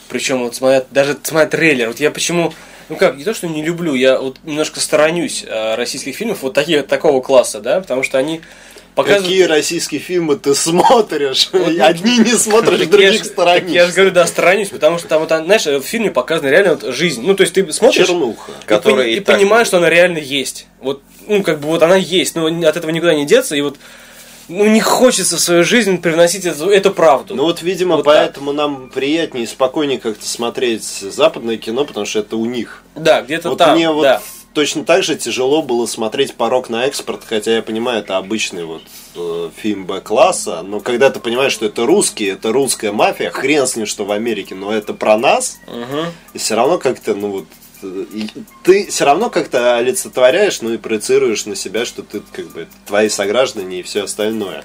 Причем 0.10 0.40
вот 0.44 0.56
смотря, 0.56 0.84
даже 0.90 1.16
смотря 1.22 1.48
трейлер, 1.48 1.90
вот 1.90 2.00
я 2.00 2.10
почему, 2.10 2.52
ну 2.94 2.98
как, 3.00 3.18
не 3.18 3.24
то, 3.24 3.34
что 3.34 3.48
не 3.48 3.64
люблю, 3.64 3.94
я 3.96 4.20
вот 4.20 4.38
немножко 4.44 4.80
сторонюсь 4.80 5.44
э, 5.48 5.76
российских 5.76 6.16
фильмов 6.16 6.40
вот 6.42 6.54
таких, 6.54 6.88
такого 6.88 7.22
класса, 7.22 7.60
да, 7.60 7.82
потому 7.82 8.04
что 8.04 8.18
они 8.18 8.42
показывают... 8.96 9.26
Какие 9.28 9.44
российские 9.44 10.00
фильмы 10.00 10.36
ты 10.36 10.54
смотришь? 10.56 11.50
Вот, 11.52 11.80
Одни 11.80 12.20
не 12.20 12.34
смотришь, 12.38 12.88
других 12.88 13.24
ж- 13.24 13.26
сторонишь. 13.26 13.62
так 13.64 13.70
Я 13.70 13.88
же 13.88 13.94
говорю, 13.94 14.12
да, 14.12 14.26
сторонюсь, 14.28 14.70
потому 14.70 15.00
что 15.00 15.08
там, 15.08 15.20
вот, 15.20 15.30
знаешь, 15.30 15.66
в 15.66 15.82
фильме 15.82 16.12
показана 16.12 16.48
реально 16.50 16.76
вот 16.76 16.94
жизнь. 16.94 17.22
Ну, 17.26 17.36
то 17.36 17.42
есть 17.42 17.54
ты 17.54 17.72
смотришь 17.74 18.08
Чернуха. 18.08 18.52
и, 19.02 19.14
и 19.14 19.16
и 19.16 19.20
так- 19.20 19.38
понимаешь, 19.38 19.68
что 19.68 19.78
она 19.78 19.90
реально 19.90 20.20
есть. 20.20 20.68
Вот, 20.80 21.02
ну, 21.28 21.44
как 21.44 21.60
бы 21.60 21.68
вот 21.68 21.82
она 21.84 21.96
есть, 21.96 22.36
но 22.36 22.46
от 22.48 22.78
этого 22.78 22.92
никуда 22.92 23.14
не 23.16 23.26
деться, 23.26 23.56
и 23.56 23.62
вот 23.62 23.78
ну, 24.54 24.66
не 24.68 24.82
хочется 24.82 25.38
в 25.38 25.40
свою 25.40 25.64
жизнь 25.64 26.00
привносить 26.02 26.46
эту, 26.46 26.70
эту 26.70 26.92
правду. 26.92 27.36
Ну 27.36 27.44
вот, 27.44 27.62
видимо, 27.62 27.98
Вот 27.98 28.06
поэтому 28.06 28.52
нам 28.54 28.90
приятнее 28.90 29.44
и 29.46 29.48
спокойнее 29.48 30.00
как-то 30.00 30.26
смотреть 30.26 30.84
западное 30.86 31.58
кино, 31.58 31.86
потому 31.86 32.06
что 32.06 32.20
это 32.20 32.38
у 32.38 32.46
них. 32.46 32.84
да, 32.96 33.22
где-то 33.22 33.50
вот 33.50 33.58
там, 33.58 33.76
мне 33.76 33.90
вот 33.92 34.04
да. 34.04 34.22
точно 34.54 34.84
так 34.86 35.04
же 35.04 35.16
тяжело 35.16 35.62
было 35.62 35.86
смотреть 35.86 36.36
«Порог 36.36 36.70
на 36.70 36.86
экспорт», 36.86 37.22
хотя 37.26 37.56
я 37.56 37.62
понимаю, 37.62 38.00
это 38.00 38.18
обычный 38.18 38.66
вот 38.66 38.84
э, 39.16 39.50
фильм 39.56 39.86
Б-класса, 39.86 40.62
но 40.64 40.80
когда 40.80 41.10
ты 41.10 41.20
понимаешь, 41.20 41.52
что 41.54 41.66
это 41.66 41.86
русский, 41.86 42.26
это 42.26 42.52
русская 42.52 42.92
мафия, 42.92 43.30
хрен 43.32 43.66
с 43.68 43.76
ним, 43.76 43.86
что 43.86 44.06
в 44.06 44.12
Америке, 44.12 44.56
но 44.56 44.72
это 44.72 44.94
про 44.94 45.18
нас, 45.18 45.60
Мгм. 45.68 46.08
и 46.34 46.38
все 46.38 46.56
равно 46.56 46.78
как-то, 46.78 47.16
ну 47.16 47.30
вот, 47.30 47.46
и 47.88 48.28
ты 48.64 48.88
все 48.88 49.06
равно 49.06 49.30
как-то 49.30 49.78
олицетворяешь, 49.78 50.62
ну 50.62 50.74
и 50.74 50.78
проецируешь 50.78 51.46
на 51.46 51.56
себя, 51.56 51.86
что 51.86 52.04
ты 52.04 52.22
как 52.32 52.48
бы 52.48 52.68
твои 52.86 53.10
сограждане 53.10 53.80
и 53.80 53.84
все 53.84 54.04
остальное. 54.04 54.64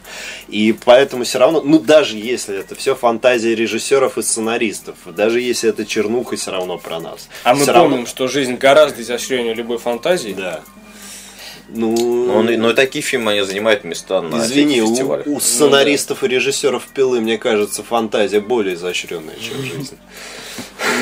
И 0.48 0.74
поэтому 0.84 1.24
все 1.24 1.38
равно, 1.38 1.60
ну 1.62 1.78
даже 1.78 2.16
если 2.16 2.58
это 2.58 2.74
все 2.74 2.94
фантазия 2.94 3.54
режиссеров 3.54 4.18
и 4.18 4.22
сценаристов, 4.22 4.96
даже 5.06 5.40
если 5.40 5.70
это 5.70 5.84
чернуха, 5.86 6.36
все 6.36 6.50
равно 6.50 6.78
про 6.78 7.00
нас. 7.00 7.28
А 7.44 7.54
мы 7.54 7.62
Всё 7.62 7.72
помним, 7.72 7.90
равно- 7.92 8.06
что 8.06 8.28
жизнь 8.28 8.54
гораздо 8.56 9.02
изощреннее 9.02 9.54
любой 9.54 9.78
фантазии. 9.78 10.34
Да. 10.36 10.62
Ну, 11.68 12.26
Но, 12.26 12.42
но 12.42 12.70
и 12.70 12.74
такие 12.74 13.02
фильмы 13.02 13.32
они 13.32 13.42
занимают 13.42 13.84
места 13.84 14.22
на 14.22 14.38
извини, 14.38 14.76
всяких 14.76 14.84
у, 14.84 14.90
фестивалях. 14.94 15.26
у 15.26 15.40
сценаристов 15.40 16.24
и 16.24 16.28
режиссеров 16.28 16.86
пилы, 16.88 17.20
мне 17.20 17.36
кажется, 17.36 17.82
фантазия 17.82 18.40
более 18.40 18.74
изощренная, 18.74 19.36
чем 19.36 19.62
жизнь. 19.62 19.98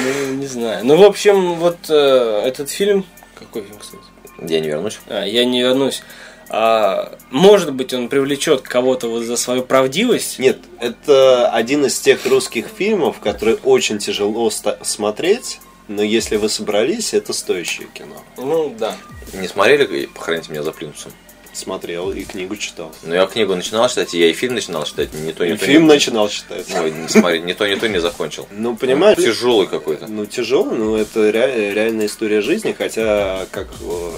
Ну, 0.04 0.34
не 0.34 0.46
знаю. 0.46 0.84
Ну, 0.84 0.96
в 0.96 1.04
общем, 1.04 1.54
вот 1.54 1.78
э, 1.88 2.42
этот 2.44 2.70
фильм... 2.70 3.04
Какой 3.38 3.62
фильм, 3.62 3.78
кстати? 3.78 4.02
Я 4.42 4.60
не 4.60 4.68
вернусь. 4.68 4.98
А, 5.08 5.24
я 5.24 5.44
не 5.44 5.62
вернусь. 5.62 6.02
А, 6.48 7.16
может 7.30 7.72
быть, 7.72 7.92
он 7.92 8.08
привлечет 8.08 8.62
кого-то 8.62 9.08
вот 9.08 9.22
за 9.22 9.36
свою 9.36 9.62
правдивость. 9.62 10.38
Нет, 10.38 10.58
это 10.80 11.48
один 11.50 11.86
из 11.86 11.98
тех 11.98 12.24
русских 12.26 12.66
фильмов, 12.66 13.18
которые 13.20 13.56
очень 13.64 13.98
тяжело 13.98 14.50
смотреть, 14.82 15.60
но 15.88 16.02
если 16.02 16.36
вы 16.36 16.48
собрались, 16.48 17.14
это 17.14 17.32
стоящее 17.32 17.88
кино. 17.94 18.22
Ну, 18.36 18.74
да. 18.78 18.96
Не 19.32 19.48
смотрели 19.48 20.06
«Похороните 20.06 20.50
меня 20.52 20.62
за 20.62 20.72
плинтусом»? 20.72 21.12
Смотрел 21.52 22.12
и 22.12 22.22
книгу 22.24 22.54
читал. 22.56 22.92
Ну, 23.02 23.14
я 23.14 23.24
книгу 23.26 23.54
начинал 23.56 23.88
читать, 23.88 24.12
и 24.12 24.18
я 24.20 24.28
и 24.28 24.34
фильм 24.34 24.54
начинал 24.54 24.84
читать, 24.84 25.14
не 25.14 25.32
то, 25.32 25.46
не 25.46 25.54
И 25.54 25.56
то. 25.56 25.64
фильм 25.64 25.84
не... 25.84 25.88
начинал 25.94 26.28
читать. 26.28 26.66
Ой, 26.74 26.90
не 26.90 27.08
смотри, 27.08 27.40
не 27.40 27.54
то, 27.54 27.66
не 27.66 27.76
то 27.76 27.88
не 27.88 27.98
закончил. 27.98 28.46
Ну, 28.50 28.76
понимаешь, 28.76 29.16
Тяжелый 29.16 29.66
какой-то. 29.66 30.06
ну 30.06 30.26
тяжело, 30.26 30.64
но 30.70 30.98
это 30.98 31.32
ре- 31.32 31.72
реальная 31.72 32.06
история 32.06 32.42
жизни, 32.42 32.74
хотя, 32.76 33.46
как 33.52 33.68
э, 33.80 34.10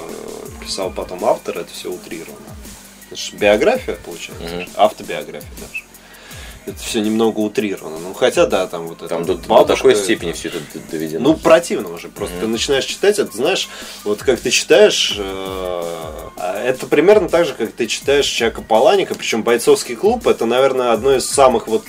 написал 0.59 0.91
потом 0.91 1.25
автор, 1.25 1.59
это 1.59 1.73
все 1.73 1.93
утрировано. 1.93 2.39
Это 3.11 3.21
же 3.21 3.37
биография, 3.37 3.97
получается. 4.05 4.45
Мгм. 4.57 4.67
Автобиография 4.75 5.49
даже. 5.61 5.85
Это 6.69 6.79
все 6.79 7.01
немного 7.01 7.41
утрировано. 7.41 7.99
Ну, 7.99 8.15
хотя, 8.15 8.47
да, 8.47 8.67
там 8.67 8.89
вот 8.89 8.99
это 8.99 9.09
Там 9.09 9.25
вот 9.25 9.47
до, 9.47 9.65
такой 9.65 9.93
это- 9.93 10.03
степени 10.03 10.33
все 10.33 10.49
это 10.49 10.59
доведено. 10.91 11.31
Ну, 11.31 11.37
противно 11.37 11.93
уже. 11.95 12.09
Просто 12.09 12.35
ты 12.41 12.47
начинаешь 12.47 12.85
читать, 12.85 13.19
это 13.19 13.37
знаешь, 13.37 13.69
вот 14.05 14.23
как 14.23 14.41
ты 14.41 14.51
читаешь, 14.51 15.17
э, 15.19 15.23
а 16.37 16.63
это 16.63 16.87
примерно 16.87 17.29
так 17.29 17.47
же, 17.47 17.55
как 17.55 17.73
ты 17.73 17.87
читаешь 17.87 18.27
Чака 18.27 18.63
Паланика, 18.63 19.15
причем 19.15 19.43
бойцовский 19.43 19.97
клуб 19.97 20.27
это, 20.27 20.47
наверное, 20.47 20.93
одно 20.93 21.15
из 21.15 21.29
самых 21.29 21.69
вот 21.69 21.85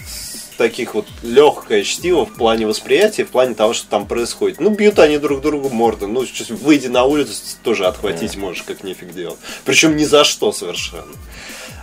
таких 0.59 0.93
вот 0.93 1.07
легкое 1.24 1.83
чтиво 1.83 2.25
в 2.25 2.33
плане 2.33 2.67
восприятия, 2.67 3.24
в 3.24 3.29
плане 3.29 3.55
того, 3.55 3.74
что 3.74 3.88
там 3.89 4.05
происходит. 4.05 4.59
Ну, 4.59 4.69
бьют 4.69 5.00
они 5.00 5.17
друг 5.17 5.41
другу 5.41 5.69
морды. 5.69 6.05
Ну, 6.05 6.25
выйди 6.50 6.88
на 6.88 7.05
улицу, 7.05 7.31
тоже 7.63 7.88
отхватить 7.88 8.36
можешь, 8.36 8.63
как 8.63 8.83
нефиг 8.83 9.13
делать. 9.13 9.39
Причем 9.63 9.95
ни 9.95 10.03
за 10.03 10.25
что 10.25 10.51
совершенно. 10.51 11.13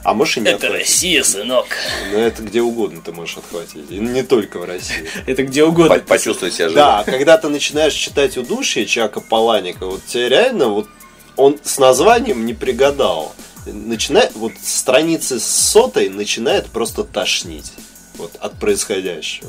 А 0.06 0.14
можешь 0.14 0.36
и 0.36 0.40
не 0.40 0.46
Это 0.46 0.54
отхватить. 0.68 0.78
Россия, 0.86 1.24
сынок. 1.24 1.66
Но 2.12 2.18
это 2.20 2.40
где 2.40 2.62
угодно 2.62 3.02
ты 3.04 3.10
можешь 3.10 3.38
отхватить. 3.38 3.90
И 3.90 3.98
не 3.98 4.22
только 4.22 4.60
в 4.60 4.64
России. 4.64 5.04
Это 5.26 5.42
где 5.42 5.64
угодно. 5.64 5.98
По- 5.98 6.00
Почувствовать 6.00 6.54
себя 6.54 6.68
живым. 6.68 6.76
Да, 6.76 7.02
когда 7.02 7.36
ты 7.38 7.48
начинаешь 7.48 7.92
читать 7.92 8.36
удушье 8.36 8.86
Чака 8.86 9.20
Паланика, 9.20 9.84
вот 9.84 10.06
тебе 10.06 10.28
реально 10.28 10.68
вот 10.68 10.88
он 11.34 11.58
с 11.60 11.78
названием 11.78 12.46
не 12.46 12.54
пригадал. 12.54 13.34
Начинает, 13.66 14.30
вот 14.36 14.52
страницы 14.62 15.40
с 15.40 15.44
сотой 15.44 16.08
начинает 16.08 16.66
просто 16.66 17.02
тошнить 17.02 17.72
вот, 18.16 18.30
от 18.38 18.60
происходящего. 18.60 19.48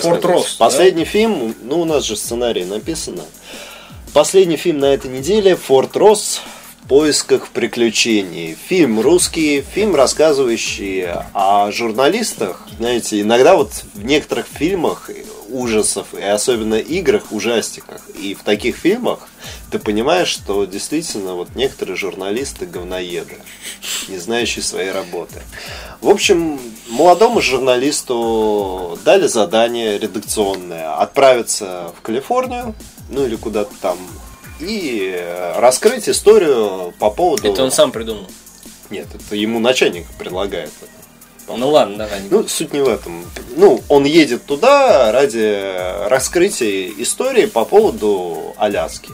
Форт 0.00 0.24
Росс, 0.24 0.54
Последний 0.54 1.04
фильм, 1.04 1.54
ну 1.62 1.80
у 1.80 1.84
нас 1.84 2.04
же 2.04 2.14
сценарий 2.14 2.64
написано. 2.64 3.24
Последний 4.14 4.56
фильм 4.56 4.78
на 4.78 4.94
этой 4.94 5.10
неделе 5.10 5.56
Форт 5.56 5.96
Росс 5.96 6.40
в 6.84 6.86
поисках 6.86 7.48
приключений. 7.48 8.56
Фильм 8.68 9.00
русский, 9.00 9.60
фильм, 9.60 9.96
рассказывающий 9.96 11.08
о 11.32 11.72
журналистах. 11.72 12.64
Знаете, 12.78 13.20
иногда 13.20 13.56
вот 13.56 13.72
в 13.92 14.04
некоторых 14.04 14.46
фильмах 14.46 15.10
ужасов, 15.48 16.14
и 16.14 16.22
особенно 16.22 16.76
играх, 16.76 17.32
ужастиках, 17.32 18.02
и 18.16 18.34
в 18.34 18.44
таких 18.44 18.76
фильмах 18.76 19.28
ты 19.72 19.80
понимаешь, 19.80 20.28
что 20.28 20.64
действительно 20.64 21.34
вот 21.34 21.56
некоторые 21.56 21.96
журналисты 21.96 22.66
говноеды, 22.66 23.38
не 24.06 24.18
знающие 24.18 24.62
своей 24.62 24.92
работы. 24.92 25.42
В 26.00 26.08
общем, 26.08 26.60
молодому 26.88 27.40
журналисту 27.40 28.96
дали 29.04 29.26
задание 29.26 29.98
редакционное 29.98 30.94
отправиться 30.94 31.92
в 31.98 32.00
Калифорнию, 32.02 32.76
ну 33.08 33.26
или 33.26 33.36
куда-то 33.36 33.72
там, 33.80 33.98
и 34.60 35.14
э, 35.16 35.58
раскрыть 35.58 36.08
историю 36.08 36.92
по 36.98 37.10
поводу... 37.10 37.50
Это 37.50 37.62
он 37.62 37.70
сам 37.70 37.92
придумал. 37.92 38.26
Нет, 38.90 39.08
это 39.14 39.36
ему 39.36 39.58
начальник 39.58 40.06
предлагает 40.18 40.70
это. 40.80 41.56
Ну 41.56 41.70
ладно, 41.70 41.98
давай. 41.98 42.22
не 42.22 42.28
Ну, 42.30 42.46
суть 42.48 42.72
не 42.72 42.80
в 42.80 42.88
этом. 42.88 43.24
Ну, 43.56 43.82
он 43.88 44.04
едет 44.04 44.44
туда 44.44 45.12
ради 45.12 46.08
раскрытия 46.08 46.90
истории 46.98 47.46
по 47.46 47.64
поводу 47.64 48.54
Аляски. 48.56 49.12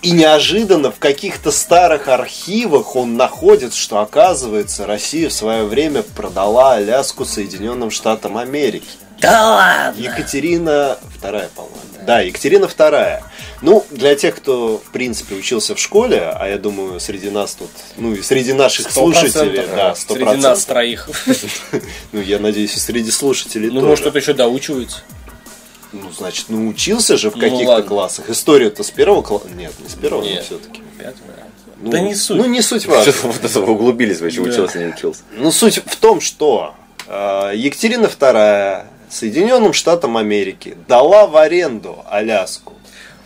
И 0.00 0.10
неожиданно 0.10 0.90
в 0.90 0.98
каких-то 0.98 1.52
старых 1.52 2.08
архивах 2.08 2.96
он 2.96 3.16
находит, 3.16 3.72
что 3.72 4.00
оказывается 4.00 4.86
Россия 4.86 5.28
в 5.28 5.32
свое 5.32 5.64
время 5.64 6.02
продала 6.02 6.74
Аляску 6.74 7.24
Соединенным 7.24 7.90
Штатам 7.90 8.36
Америки. 8.36 8.88
Да 9.22 9.46
ладно! 9.50 10.00
Екатерина 10.00 10.98
вторая, 11.16 11.48
по-моему. 11.54 11.76
Да, 12.06 12.20
Екатерина 12.20 12.66
вторая. 12.66 13.22
Ну, 13.60 13.86
для 13.90 14.16
тех, 14.16 14.34
кто, 14.36 14.78
в 14.84 14.90
принципе, 14.90 15.36
учился 15.36 15.76
в 15.76 15.78
школе, 15.78 16.20
а 16.34 16.48
я 16.48 16.58
думаю, 16.58 16.98
среди 16.98 17.30
нас 17.30 17.54
тут, 17.54 17.70
ну 17.96 18.12
и 18.12 18.20
среди 18.22 18.52
наших 18.52 18.90
слушателей, 18.90 19.64
да, 19.74 19.94
сто 19.94 20.14
Среди 20.14 20.36
нас 20.36 20.64
троих. 20.64 21.08
Ну, 22.12 22.20
я 22.20 22.40
надеюсь, 22.40 22.76
и 22.76 22.80
среди 22.80 23.10
слушателей 23.12 23.68
Ну, 23.68 23.74
тоже. 23.76 23.86
может, 23.86 24.02
кто-то 24.02 24.18
еще 24.18 24.32
доучивается. 24.32 24.98
Ну, 25.92 26.10
значит, 26.10 26.48
научился 26.48 27.16
же 27.16 27.30
в 27.30 27.36
Ну, 27.36 27.40
каких-то 27.42 27.82
классах. 27.82 28.28
Историю-то 28.30 28.82
с 28.82 28.90
первого 28.90 29.22
класса? 29.22 29.46
Нет, 29.54 29.72
не 29.80 29.88
с 29.88 29.94
первого, 29.94 30.22
но 30.24 30.40
все-таки. 30.42 30.82
Пятый, 30.98 31.20
да. 31.28 31.90
Да 31.90 32.00
не 32.00 32.14
суть. 32.16 32.36
Ну, 32.38 32.46
не 32.46 32.62
суть 32.62 32.86
важно. 32.86 33.12
Что-то 33.12 33.28
вот 33.28 33.44
это 33.44 33.60
вы 33.60 33.72
углубились, 33.74 34.20
вообще 34.20 34.42
Да. 34.42 34.50
учился, 34.50 34.78
не 34.78 34.86
учился. 34.92 35.20
Ну, 35.36 35.52
суть 35.52 35.80
в 35.84 35.96
том, 35.96 36.20
что 36.20 36.74
э, 37.06 37.52
Екатерина 37.54 38.06
II 38.06 38.86
Соединенным 39.12 39.72
Штатам 39.72 40.16
Америки 40.16 40.76
дала 40.88 41.26
в 41.26 41.36
аренду 41.36 42.04
Аляску. 42.10 42.72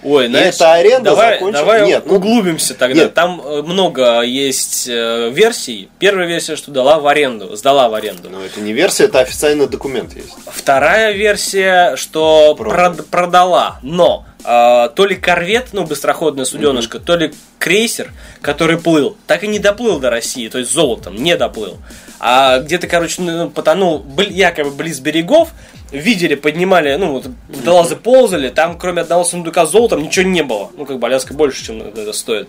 Ой, 0.03 0.27
И 0.27 0.29
знаешь, 0.29 0.55
эта 0.55 0.72
аренда 0.75 1.11
давай, 1.11 1.33
закончилась- 1.35 1.61
давай 1.66 1.87
Нет, 1.87 2.07
ну- 2.07 2.14
углубимся 2.16 2.75
тогда. 2.75 3.03
Нет. 3.05 3.14
Там 3.14 3.40
э, 3.44 3.62
много 3.62 4.20
есть 4.20 4.87
э, 4.88 5.31
версий. 5.31 5.88
Первая 5.99 6.27
версия, 6.29 6.55
что 6.55 6.70
дала 6.70 6.99
в 7.01 7.07
аренду, 7.09 7.57
сдала 7.57 7.88
в 7.88 7.94
аренду. 7.94 8.29
Но 8.31 8.44
это 8.44 8.61
не 8.61 8.72
версия, 8.72 9.05
это 9.05 9.20
официальный 9.20 9.66
документ 9.66 10.14
есть. 10.14 10.33
Вторая 10.46 11.12
версия, 11.12 11.96
что 11.96 12.55
прод- 12.59 13.03
продала, 13.05 13.79
но 13.83 14.27
э, 14.47 14.89
то 14.95 15.07
ли 15.07 15.17
корвет, 15.17 15.69
ну, 15.73 15.85
быстроходная 15.85 16.45
суденышко, 16.45 16.99
то 17.01 17.17
ли 17.17 17.33
крейсер, 17.59 18.13
который 18.41 18.79
плыл, 18.79 19.17
так 19.27 19.43
и 19.45 19.49
не 19.49 19.59
доплыл 19.59 19.99
до 19.99 20.09
России, 20.11 20.49
то 20.49 20.59
есть 20.59 20.73
золотом 20.73 21.17
не 21.17 21.37
доплыл. 21.37 21.79
А 22.21 22.61
где-то, 22.61 22.87
короче, 22.87 23.21
ну, 23.23 23.51
потонул 23.51 24.05
якобы 24.31 24.71
близ 24.71 25.01
берегов, 25.01 25.51
видели, 25.93 26.35
поднимали, 26.35 26.95
ну, 26.97 27.13
вот, 27.13 27.27
водолазы 27.49 27.95
ползали, 27.97 28.49
там 28.49 28.79
кроме 28.79 29.03
одного 29.03 29.23
сундука 29.25 29.67
с 29.67 29.71
золотом 29.71 30.03
ничего 30.03 30.27
не 30.27 30.43
было. 30.43 30.71
Ну, 30.77 30.85
как 30.87 30.99
бы 30.99 31.07
Аляска 31.07 31.33
больше, 31.35 31.65
чем 31.65 31.81
это 31.83 32.13
стоит. 32.13 32.49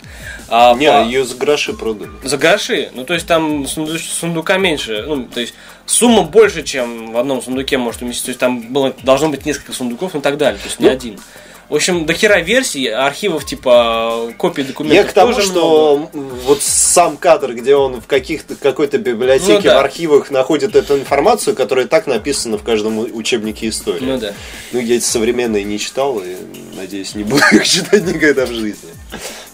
А, 0.50 0.74
Не, 0.76 0.92
по- 0.92 1.04
ее 1.06 1.24
за 1.26 1.36
гроши 1.36 1.74
продали. 1.74 2.10
за 2.24 2.38
гроши. 2.38 2.90
Ну, 2.94 3.04
то 3.06 3.14
есть 3.14 3.28
там 3.28 3.66
сунду- 3.68 3.98
сундука 4.00 4.58
меньше. 4.58 5.04
Ну, 5.06 5.26
то 5.26 5.40
есть 5.40 5.54
сумма 5.86 6.24
больше, 6.24 6.64
чем 6.64 7.12
в 7.12 7.18
одном 7.18 7.42
сундуке 7.44 7.78
может 7.78 8.02
уместиться. 8.02 8.26
То 8.26 8.30
есть 8.32 8.40
там 8.40 8.62
было, 8.74 8.94
должно 9.04 9.30
быть 9.30 9.46
несколько 9.46 9.72
сундуков 9.74 10.16
и 10.16 10.20
так 10.20 10.38
далее. 10.38 10.60
То 10.60 10.66
есть 10.68 10.80
не 10.80 10.88
Ну. 10.88 10.92
один. 10.94 11.20
В 11.70 11.76
общем, 11.76 12.06
до 12.06 12.14
хера 12.14 12.40
версий, 12.40 12.88
архивов 12.88 13.46
типа 13.46 14.32
копий 14.38 14.64
документов 14.64 15.04
Я 15.06 15.10
к 15.10 15.14
тому, 15.14 15.34
что 15.42 16.10
м, 16.14 16.30
вот 16.46 16.62
сам 16.62 17.18
кадр, 17.18 17.54
где 17.54 17.76
он 17.76 18.00
в 18.00 18.08
каких-то 18.08 18.56
какой-то 18.56 18.98
библиотеке, 18.98 19.54
Ну 19.54 19.62
да. 19.62 19.76
в 19.76 19.80
архивах 19.84 20.32
находит 20.32 20.78
эту 20.78 20.98
информацию, 20.98 21.58
которая 21.58 21.86
так 21.86 22.08
написана 22.08 22.58
в 22.58 22.64
каждом 22.64 23.00
учебнике 23.00 23.68
истории. 23.68 24.00
много. 24.06 24.14
Ну 24.14 24.22
да. 24.28 24.34
Ну, 24.72 24.80
я 24.80 24.96
эти 24.96 25.04
современные 25.04 25.66
не 25.66 25.78
читал 25.78 26.20
и, 26.20 26.36
надеюсь, 26.78 27.16
не 27.16 27.24
буду 27.26 27.44
их 27.52 27.68
читать 27.68 28.04
никогда 28.06 28.46
в 28.46 28.52
жизни. 28.54 28.90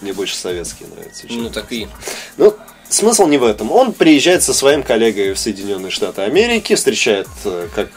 Мне 0.01 0.13
больше 0.13 0.35
советские 0.35 0.89
нравятся. 0.89 1.23
Ну 1.31 1.49
так 1.49 1.71
и. 1.71 1.87
Ну, 2.37 2.53
смысл 2.89 3.25
не 3.25 3.39
в 3.39 3.43
этом. 3.43 3.71
Он 3.71 3.91
приезжает 3.91 4.43
со 4.43 4.53
своим 4.53 4.83
коллегой 4.83 5.33
в 5.33 5.39
Соединенные 5.39 5.89
Штаты 5.89 6.21
Америки, 6.21 6.75
встречает 6.75 7.27
э, 7.45 7.67
как 7.73 7.89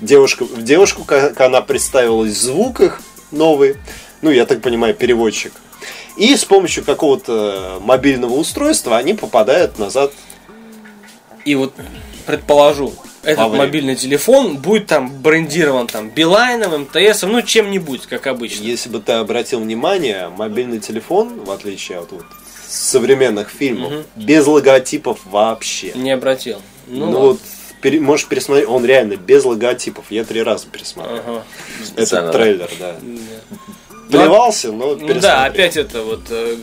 девушку, 0.00 0.48
девушку, 0.56 1.02
как 1.02 1.40
она 1.40 1.60
представилась 1.62 2.34
в 2.34 2.40
звуках 2.40 3.00
новый, 3.30 3.76
ну, 4.22 4.30
я 4.30 4.46
так 4.46 4.60
понимаю, 4.62 4.94
переводчик. 4.94 5.52
И 6.16 6.34
с 6.34 6.44
помощью 6.44 6.84
какого-то 6.84 7.78
мобильного 7.82 8.34
устройства 8.34 8.96
они 8.96 9.14
попадают 9.14 9.78
назад. 9.78 10.12
И 11.44 11.54
вот 11.54 11.74
предположу, 12.26 12.92
этот 13.22 13.52
мобильный 13.52 13.96
телефон 13.96 14.56
будет 14.56 14.86
там 14.86 15.10
брендирован 15.20 15.86
там 15.86 16.08
Билайном, 16.10 16.82
МТСом, 16.82 17.32
ну 17.32 17.42
чем-нибудь, 17.42 18.06
как 18.06 18.26
обычно. 18.26 18.62
Если 18.64 18.88
бы 18.88 19.00
ты 19.00 19.12
обратил 19.12 19.60
внимание, 19.60 20.28
мобильный 20.28 20.80
телефон, 20.80 21.44
в 21.44 21.50
отличие 21.50 21.98
от 21.98 22.12
вот 22.12 22.24
современных 22.68 23.50
фильмов, 23.50 23.92
Мгм. 23.92 24.04
без 24.16 24.46
логотипов 24.46 25.20
вообще. 25.24 25.92
Не 25.94 26.10
обратил. 26.12 26.60
Ну, 26.86 27.06
Ну, 27.10 27.20
вот, 27.20 27.40
пере- 27.86 28.00
можешь 28.00 28.26
пересмотреть, 28.26 28.68
он 28.68 28.84
реально 28.84 29.16
без 29.16 29.44
логотипов. 29.44 30.06
Я 30.10 30.24
три 30.24 30.42
раза 30.42 30.66
пересмотрел. 30.66 31.18
Ага. 31.24 31.44
Этот 31.96 32.10
да? 32.10 32.32
трейлер, 32.32 32.70
да. 32.80 32.96
Да. 34.08 34.20
Плевался, 34.20 34.70
но 34.70 34.86
Ну 34.90 34.94
пересмотрел. 34.96 35.20
да, 35.22 35.44
опять 35.46 35.76
это 35.76 36.02
вот 36.02 36.20
э, 36.30 36.56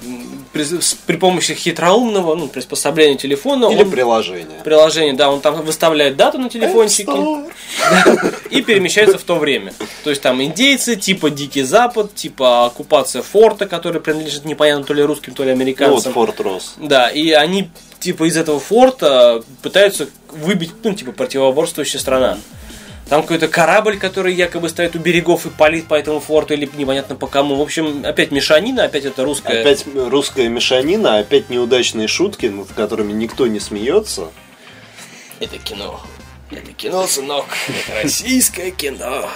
при, 0.54 0.66
при 1.06 1.18
помощи 1.18 1.54
хитроумного 1.54 2.36
ну, 2.36 2.48
приспособления 2.48 3.18
телефона 3.18 3.66
Или 3.66 3.84
он- 3.84 3.92
приложение. 3.92 4.62
приложение, 4.64 5.14
да, 5.14 5.30
он 5.30 5.42
там 5.42 5.62
выставляет 5.62 6.16
дату 6.16 6.38
на 6.38 6.50
телефончике 6.50 7.12
Store. 7.12 7.52
и 8.50 8.62
перемещается 8.62 9.18
в 9.18 9.24
то 9.24 9.36
время. 9.36 9.74
То 10.06 10.10
есть 10.10 10.22
там 10.22 10.42
индейцы, 10.42 10.96
типа 10.96 11.30
Дикий 11.30 11.64
Запад, 11.64 12.16
типа 12.16 12.66
оккупация 12.68 13.22
форта, 13.22 13.66
который 13.66 14.00
принадлежит 14.00 14.46
непонятно 14.46 14.86
то 14.86 14.94
ли 14.94 15.04
русским, 15.04 15.34
то 15.34 15.44
ли 15.44 15.50
Ну 15.50 15.56
вот 15.56 15.62
американцам. 15.62 16.14
Форт 16.14 16.40
Росс. 16.40 16.76
Да, 16.78 17.10
и 17.10 17.32
они 17.32 17.70
типа 18.04 18.28
из 18.28 18.38
этого 18.38 18.60
форта 18.60 19.44
пытаются 19.62 20.08
выбить, 20.30 20.72
ну, 20.84 20.94
типа, 20.94 21.12
противоборствующая 21.12 22.00
страна. 22.00 22.38
Там 23.10 23.22
какой-то 23.22 23.48
корабль, 23.48 23.98
который 23.98 24.34
якобы 24.34 24.70
стоит 24.70 24.96
у 24.96 25.00
берегов 25.00 25.46
и 25.46 25.50
палит 25.50 25.88
по 25.88 25.94
этому 25.94 26.20
форту, 26.20 26.54
или 26.54 26.70
непонятно 26.76 27.16
по 27.16 27.28
кому. 27.28 27.56
В 27.56 27.62
общем, 27.62 28.06
опять 28.06 28.32
мешанина, 28.32 28.86
опять 28.86 29.06
это 29.06 29.24
русская. 29.24 29.62
Опять 29.62 29.86
русская 29.96 30.48
мешанина, 30.48 31.20
опять 31.20 31.50
неудачные 31.50 32.08
шутки, 32.08 32.48
над 32.48 32.70
которыми 32.70 33.12
никто 33.14 33.48
не 33.48 33.60
смеется. 33.60 34.32
Это 35.40 35.58
кино. 35.58 36.00
Это 36.50 36.72
кино, 36.72 37.06
сынок. 37.08 37.46
Это 37.68 38.04
российское 38.04 38.72
кино. 38.72 39.30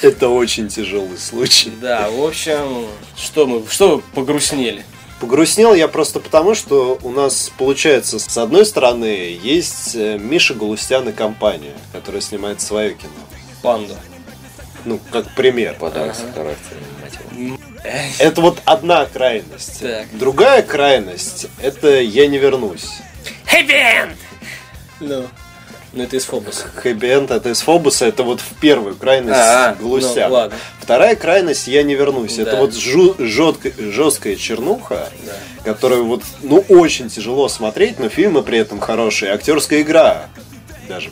Это 0.00 0.28
очень 0.28 0.68
тяжелый 0.68 1.18
случай. 1.18 1.70
Да, 1.80 2.08
в 2.10 2.22
общем, 2.22 2.86
что 3.16 3.46
мы, 3.46 3.64
что 3.68 4.02
погрустнели? 4.14 4.84
Погрустнел 5.20 5.74
я 5.74 5.88
просто 5.88 6.20
потому, 6.20 6.54
что 6.54 6.98
у 7.02 7.10
нас 7.10 7.50
получается, 7.58 8.18
с 8.18 8.38
одной 8.38 8.64
стороны, 8.64 9.36
есть 9.42 9.96
э, 9.96 10.16
Миша 10.16 10.54
Галустян 10.54 11.08
и 11.08 11.12
компания, 11.12 11.74
которая 11.92 12.20
снимает 12.20 12.60
свое 12.60 12.94
кино. 12.94 13.10
Панда. 13.60 13.96
Ну, 14.84 15.00
как 15.10 15.34
пример. 15.34 15.74
Подарок 15.74 16.14
с 16.14 16.20
характером, 16.20 16.82
мать 17.02 17.18
его. 17.36 17.58
Это 18.18 18.40
вот 18.40 18.62
одна 18.64 19.06
крайность. 19.06 19.80
Так. 19.80 20.06
Другая 20.12 20.62
крайность– 20.62 21.46
это 21.62 22.00
«Я 22.00 22.28
не 22.28 22.38
вернусь». 22.38 22.88
Хэппи 23.46 24.16
Ну. 25.00 25.26
Ну 25.92 26.02
это 26.02 26.16
из 26.16 26.24
Фобуса. 26.26 26.66
Хэппи-энд 26.76 27.30
это 27.30 27.48
из 27.50 27.60
Фобуса, 27.62 28.04
это 28.06 28.22
вот 28.22 28.40
в 28.40 28.54
первую 28.60 28.94
крайность 28.94 29.38
А, 29.38 29.74
Галустяна. 29.80 30.28
ну, 30.28 30.34
ладно. 30.34 30.56
Вторая 30.80 31.16
крайность 31.16 31.66
«Я 31.66 31.82
не 31.82 31.94
вернусь». 31.94 32.38
Это 32.38 32.52
Да. 32.52 32.56
вот 32.58 32.72
жу- 32.74 33.14
жёсткая, 33.24 33.72
жесткая 33.78 34.36
чернуха, 34.36 35.08
Да. 35.24 35.32
которую 35.64 36.04
вот, 36.06 36.22
ну, 36.42 36.64
очень 36.68 37.08
тяжело 37.08 37.48
смотреть, 37.48 37.98
но 37.98 38.08
фильмы 38.10 38.42
при 38.42 38.58
этом 38.58 38.80
хорошие. 38.80 39.32
Актерская 39.32 39.80
игра 39.80 40.26
даже 40.88 41.10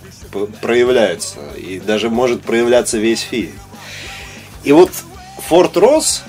проявляется. 0.60 1.36
И 1.56 1.80
даже 1.80 2.10
может 2.10 2.42
проявляться 2.42 2.98
весь 2.98 3.20
фильм. 3.20 3.52
И 4.64 4.72
вот 4.72 4.90
Форт 5.48 5.76
Росс 5.78 6.22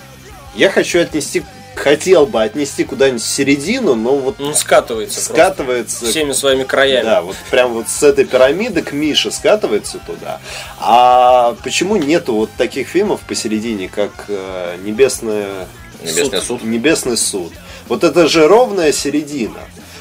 я 0.55 0.69
хочу 0.69 0.99
отнести, 1.01 1.43
хотел 1.89 2.25
бы 2.25 2.41
отнести 2.41 2.83
куда-нибудь 2.83 3.21
в 3.21 3.27
середину, 3.27 3.95
но 3.95 4.15
вот 4.15 4.39
Ну 4.39 4.53
скатывается. 4.53 5.15
просто. 5.15 5.33
скатывается 5.33 6.05
Всеми 6.05 6.31
своими 6.33 6.63
краями. 6.63 7.03
да, 7.05 7.21
вот 7.21 7.35
прям 7.49 7.73
вот 7.73 7.87
с 7.89 8.03
этой 8.03 8.25
пирамиды 8.25 8.81
к 8.81 8.91
Мише 8.91 9.31
скатывается 9.31 9.99
туда. 10.05 10.39
А 10.79 11.55
почему 11.63 11.95
нету 11.95 12.33
вот 12.35 12.49
таких 12.57 12.87
фильмов 12.87 13.21
посередине, 13.21 13.89
как 13.89 14.25
э, 14.27 14.77
Небесная 14.83 15.67
Небесный 16.03 16.41
суд. 16.41 16.63
Небесный 16.63 17.17
суд. 17.17 17.51
Вот 17.87 18.03
это 18.03 18.27
же 18.27 18.47
ровная 18.47 18.91
середина. 18.91 19.59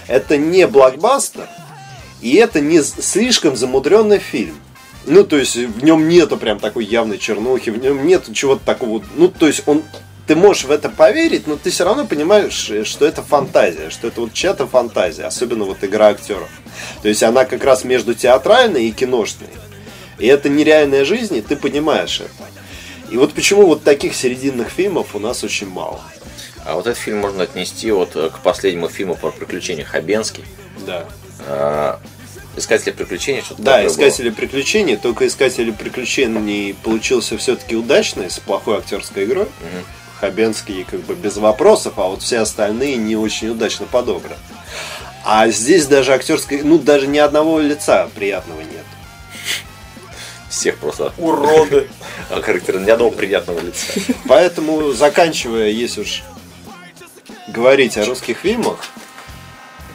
Это 0.09 0.37
не 0.37 0.66
блокбастер, 0.66 1.49
и 2.20 2.35
это 2.37 2.61
не 2.61 2.83
слишком 2.83 3.57
замудренный 3.57 4.18
фильм. 4.18 4.57
Ну, 5.07 5.22
то 5.25 5.37
есть 5.37 5.57
в 5.57 5.85
нем 5.85 6.09
нету 6.09 6.37
прям 6.37 6.59
такой 6.59 6.85
явной 6.85 7.18
чернухи, 7.18 7.70
в 7.70 7.79
нем 7.79 8.07
нету 8.07 8.33
чего-то 8.35 8.64
такого. 8.64 9.03
Ну, 9.14 9.29
то 9.29 9.46
есть 9.46 9.62
он 9.66 9.83
ты 10.27 10.35
можешь 10.35 10.65
в 10.65 10.71
это 10.71 10.89
поверить, 10.89 11.47
но 11.47 11.57
ты 11.57 11.71
все 11.71 11.85
равно 11.85 12.05
понимаешь, 12.05 12.71
что 12.85 13.07
это 13.07 13.23
фантазия, 13.23 13.91
что 13.91 14.09
это 14.09 14.21
вот 14.23 14.33
чья-то 14.33 14.67
фантазия, 14.67 15.25
особенно 15.25 15.65
вот 15.65 15.83
игра 15.85 16.09
актеров. 16.09 16.49
То 17.03 17.09
есть 17.09 17.23
она 17.23 17.45
как 17.45 17.62
раз 17.62 17.85
между 17.85 18.15
театральной 18.15 18.87
и 18.87 18.93
киношной. 18.93 19.49
И 20.19 20.27
это 20.27 20.49
нереальная 20.49 21.05
жизнь, 21.05 21.37
и 21.37 21.43
ты 21.43 21.57
понимаешь 21.57 22.21
это. 22.21 23.12
И 23.12 23.17
вот 23.17 23.35
почему 23.35 23.67
вот 23.67 23.85
таких 23.85 24.15
серединных 24.17 24.69
фильмов 24.71 25.15
у 25.15 25.21
нас 25.21 25.45
очень 25.45 25.69
мало. 25.69 26.01
А 26.65 26.75
вот 26.75 26.87
этот 26.89 26.99
фильм 26.99 27.19
можно 27.19 27.45
отнести 27.45 27.93
вот 27.93 28.17
э, 28.17 28.31
к 28.31 28.41
последнему 28.41 28.89
фильму 28.89 29.15
про 29.15 29.31
приключения 29.31 29.85
Хабенский. 29.85 30.45
Да. 30.85 31.05
А, 31.47 32.01
Искатели 32.57 32.91
приключений, 32.93 33.43
что-то 33.43 33.62
Да, 33.62 33.73
такое 33.73 33.85
было. 33.85 33.93
искатели 33.93 34.31
приключений, 34.31 34.97
только 34.97 35.27
искатели 35.27 35.71
приключений 35.71 36.75
получился 36.75 37.37
все-таки 37.37 37.77
удачный, 37.77 38.31
с 38.31 38.39
плохой 38.39 38.79
актерской 38.79 39.25
игрой. 39.25 39.45
Мгм. 39.45 39.85
Хабенский 40.20 40.85
как 40.85 41.00
бы 41.00 41.14
без 41.14 41.37
вопросов, 41.37 41.94
а 41.96 42.05
вот 42.05 42.22
все 42.22 42.38
остальные 42.38 42.96
не 42.96 43.16
очень 43.16 43.48
удачно 43.48 43.87
подобраны. 43.87 44.37
А 45.24 45.48
здесь 45.48 45.87
даже 45.87 46.14
актерской, 46.14 46.62
ну 46.62 46.79
даже 46.79 47.07
ни 47.07 47.18
одного 47.18 47.61
лица 47.61 48.09
приятного 48.14 48.61
нет. 48.61 48.85
Всех 50.48 50.79
просто 50.79 51.12
Уроды. 51.18 51.88
а, 52.31 52.40
характерно 52.40 52.87
ни 52.87 52.90
одного 52.90 53.11
приятного 53.11 53.61
лица. 53.61 53.92
Поэтому, 54.26 54.92
заканчивая, 54.92 55.68
если 55.68 56.02
уж 56.02 56.22
говорить 57.48 57.98
о 57.98 58.05
русских 58.05 58.38
фильмах, 58.38 58.79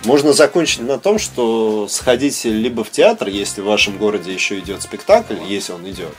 можно 0.04 0.34
закончить 0.34 0.82
на 0.82 0.98
том, 0.98 1.20
что 1.20 1.88
сходите 1.88 2.50
либо 2.50 2.84
в 2.84 2.92
театр, 2.92 3.28
если 3.28 3.62
в 3.62 3.66
вашем 3.66 3.98
городе 3.98 4.34
еще 4.34 4.60
идет 4.60 4.82
спектакль, 4.82 5.36
если 5.48 5.74
он 5.74 5.90
идет, 5.90 6.14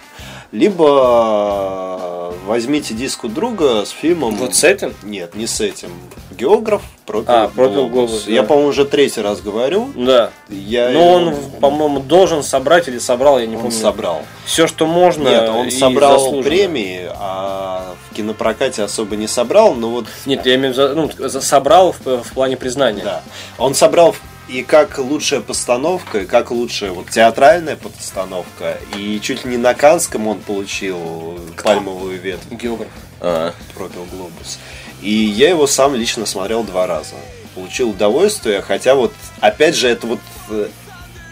либо 0.53 2.22
возьмите 2.47 2.95
диск 2.95 3.25
у 3.25 3.29
друга 3.29 3.85
с 3.85 3.91
фильмом... 3.91 4.37
Вот 4.37 4.55
с 4.55 4.65
этим? 4.65 4.95
Нет, 5.03 5.35
не 5.35 5.47
с 5.47 5.61
этим. 5.61 5.91
Географ 6.39 6.83
пропил, 7.07 7.25
А, 7.29 7.49
пропил 7.49 7.89
глобус, 7.89 8.27
Я, 8.27 8.43
да. 8.43 8.49
по-моему, 8.49 8.71
уже 8.71 8.85
третий 8.85 9.21
раз 9.21 9.41
говорю. 9.41 9.91
Да. 9.95 10.31
Я 10.49 10.91
Но 10.91 11.13
он, 11.13 11.35
по-моему, 11.61 12.01
должен 12.01 12.43
собрать 12.43 12.89
или 12.89 12.99
собрал, 12.99 13.39
я 13.39 13.47
не 13.47 13.57
он 13.57 13.63
помню. 13.63 13.77
собрал. 13.77 14.23
Все, 14.45 14.67
что 14.67 14.87
можно. 14.87 15.29
Нет, 15.29 15.49
он 15.49 15.71
собрал 15.71 16.19
заслуженно. 16.19 16.43
премии, 16.43 17.03
а 17.15 17.95
в 18.11 18.15
кинопрокате 18.15 18.83
особо 18.83 19.17
не 19.17 19.27
собрал, 19.29 19.75
но 19.75 19.89
вот 19.91 20.07
Нет, 20.27 20.45
я 20.47 20.55
имею 20.57 20.75
в 20.75 20.79
виду, 20.79 21.09
ну, 21.19 21.41
собрал 21.41 21.93
в, 22.05 22.23
в 22.25 22.33
плане 22.33 22.57
признания. 22.57 23.03
Да. 23.05 23.23
Он 23.59 23.75
собрал 23.75 24.17
и 24.49 24.63
как 24.63 24.99
лучшая 24.99 25.41
постановка, 25.41 26.21
и 26.21 26.27
как 26.27 26.51
лучшая 26.51 26.91
вот 26.93 27.09
театральная 27.11 27.77
постановка. 27.77 28.79
И 28.97 29.21
чуть 29.21 29.45
ли 29.45 29.53
не 29.53 29.57
на 29.57 29.75
Канском 29.75 30.27
он 30.27 30.41
получил 30.41 31.39
пальмовую 31.63 32.21
ветвь, 32.21 32.51
Географ. 32.51 32.89
А, 33.21 33.55
пропил 33.75 34.05
глобус. 34.13 34.59
И 35.01 35.13
я 35.13 35.49
его 35.51 35.67
сам 35.67 35.95
лично 35.95 36.27
смотрел 36.27 36.65
два 36.65 36.87
раза. 36.87 37.15
Получил 37.55 37.91
удовольствие, 37.91 38.63
хотя 38.63 38.95
вот, 38.95 39.13
опять 39.41 39.77
же, 39.77 39.89
это 39.89 40.07
вот 40.07 40.21
э, 40.51 40.69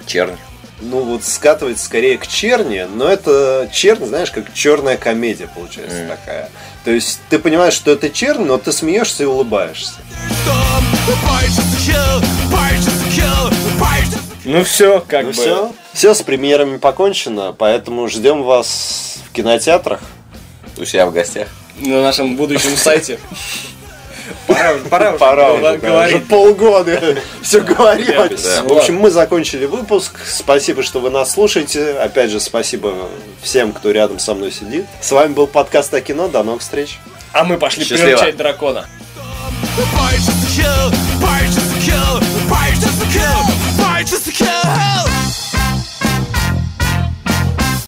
чернь. 0.06 0.36
ну 0.80 1.02
вот 1.02 1.24
скатывается 1.24 1.84
скорее 1.84 2.18
к 2.18 2.26
черни, 2.26 2.86
но 2.94 3.06
это 3.06 3.68
чернь, 3.72 4.06
знаешь, 4.06 4.30
как 4.30 4.52
черная 4.54 4.96
комедия 4.96 5.48
получается 5.48 5.98
Мгм. 6.02 6.08
такая. 6.10 6.50
То 6.84 6.90
есть 6.90 7.20
ты 7.28 7.38
понимаешь, 7.38 7.74
что 7.74 7.90
это 7.90 8.08
чернь, 8.10 8.44
но 8.44 8.56
ты 8.58 8.72
смеешься 8.72 9.22
и 9.24 9.26
улыбаешься. 9.26 9.94
Ну 14.50 14.64
все, 14.64 15.04
как 15.06 15.26
ну 15.26 15.28
бы. 15.28 15.32
все, 15.32 15.72
все 15.92 16.12
с 16.12 16.22
премьерами 16.22 16.78
покончено, 16.78 17.54
поэтому 17.56 18.08
ждем 18.08 18.42
вас 18.42 19.18
в 19.28 19.32
кинотеатрах. 19.32 20.00
У 20.76 20.84
себя 20.84 21.06
в 21.06 21.12
гостях. 21.12 21.46
На 21.76 22.02
нашем 22.02 22.34
будущем 22.34 22.76
сайте. 22.76 23.20
Пора, 24.48 24.74
пора, 24.90 25.10
уже 25.10 25.18
Пора 25.18 25.52
уже, 25.52 25.62
да, 25.62 25.76
говорить. 25.76 26.16
уже 26.16 26.24
полгода 26.24 27.16
все 27.42 27.60
да. 27.60 28.62
В 28.64 28.72
общем, 28.72 28.96
мы 28.96 29.10
закончили 29.10 29.66
выпуск. 29.66 30.18
Спасибо, 30.26 30.82
что 30.82 30.98
вы 30.98 31.10
нас 31.10 31.30
слушаете. 31.32 31.92
Опять 31.92 32.30
же, 32.30 32.40
спасибо 32.40 33.08
всем, 33.42 33.72
кто 33.72 33.92
рядом 33.92 34.18
со 34.18 34.34
мной 34.34 34.50
сидит. 34.50 34.86
С 35.00 35.12
вами 35.12 35.32
был 35.32 35.46
подкаст 35.46 35.94
о 35.94 36.00
кино. 36.00 36.26
До 36.26 36.42
новых 36.42 36.62
встреч. 36.62 36.98
А 37.32 37.44
мы 37.44 37.56
пошли 37.56 37.84
Счастливо. 37.84 38.16
приручать 38.16 38.36
дракона. 38.36 38.86
Fight 39.94 40.18
just 40.18 40.42
to 40.42 40.62
kill, 40.62 40.90
fight 41.20 41.46
just 41.46 41.72
to 41.72 41.80
kill, 41.80 42.20
fight 42.48 42.74
just 42.74 43.00
to 43.00 43.06
kill, 43.12 43.49
just 44.04 44.24
to 44.24 44.32
kill. 44.32 45.09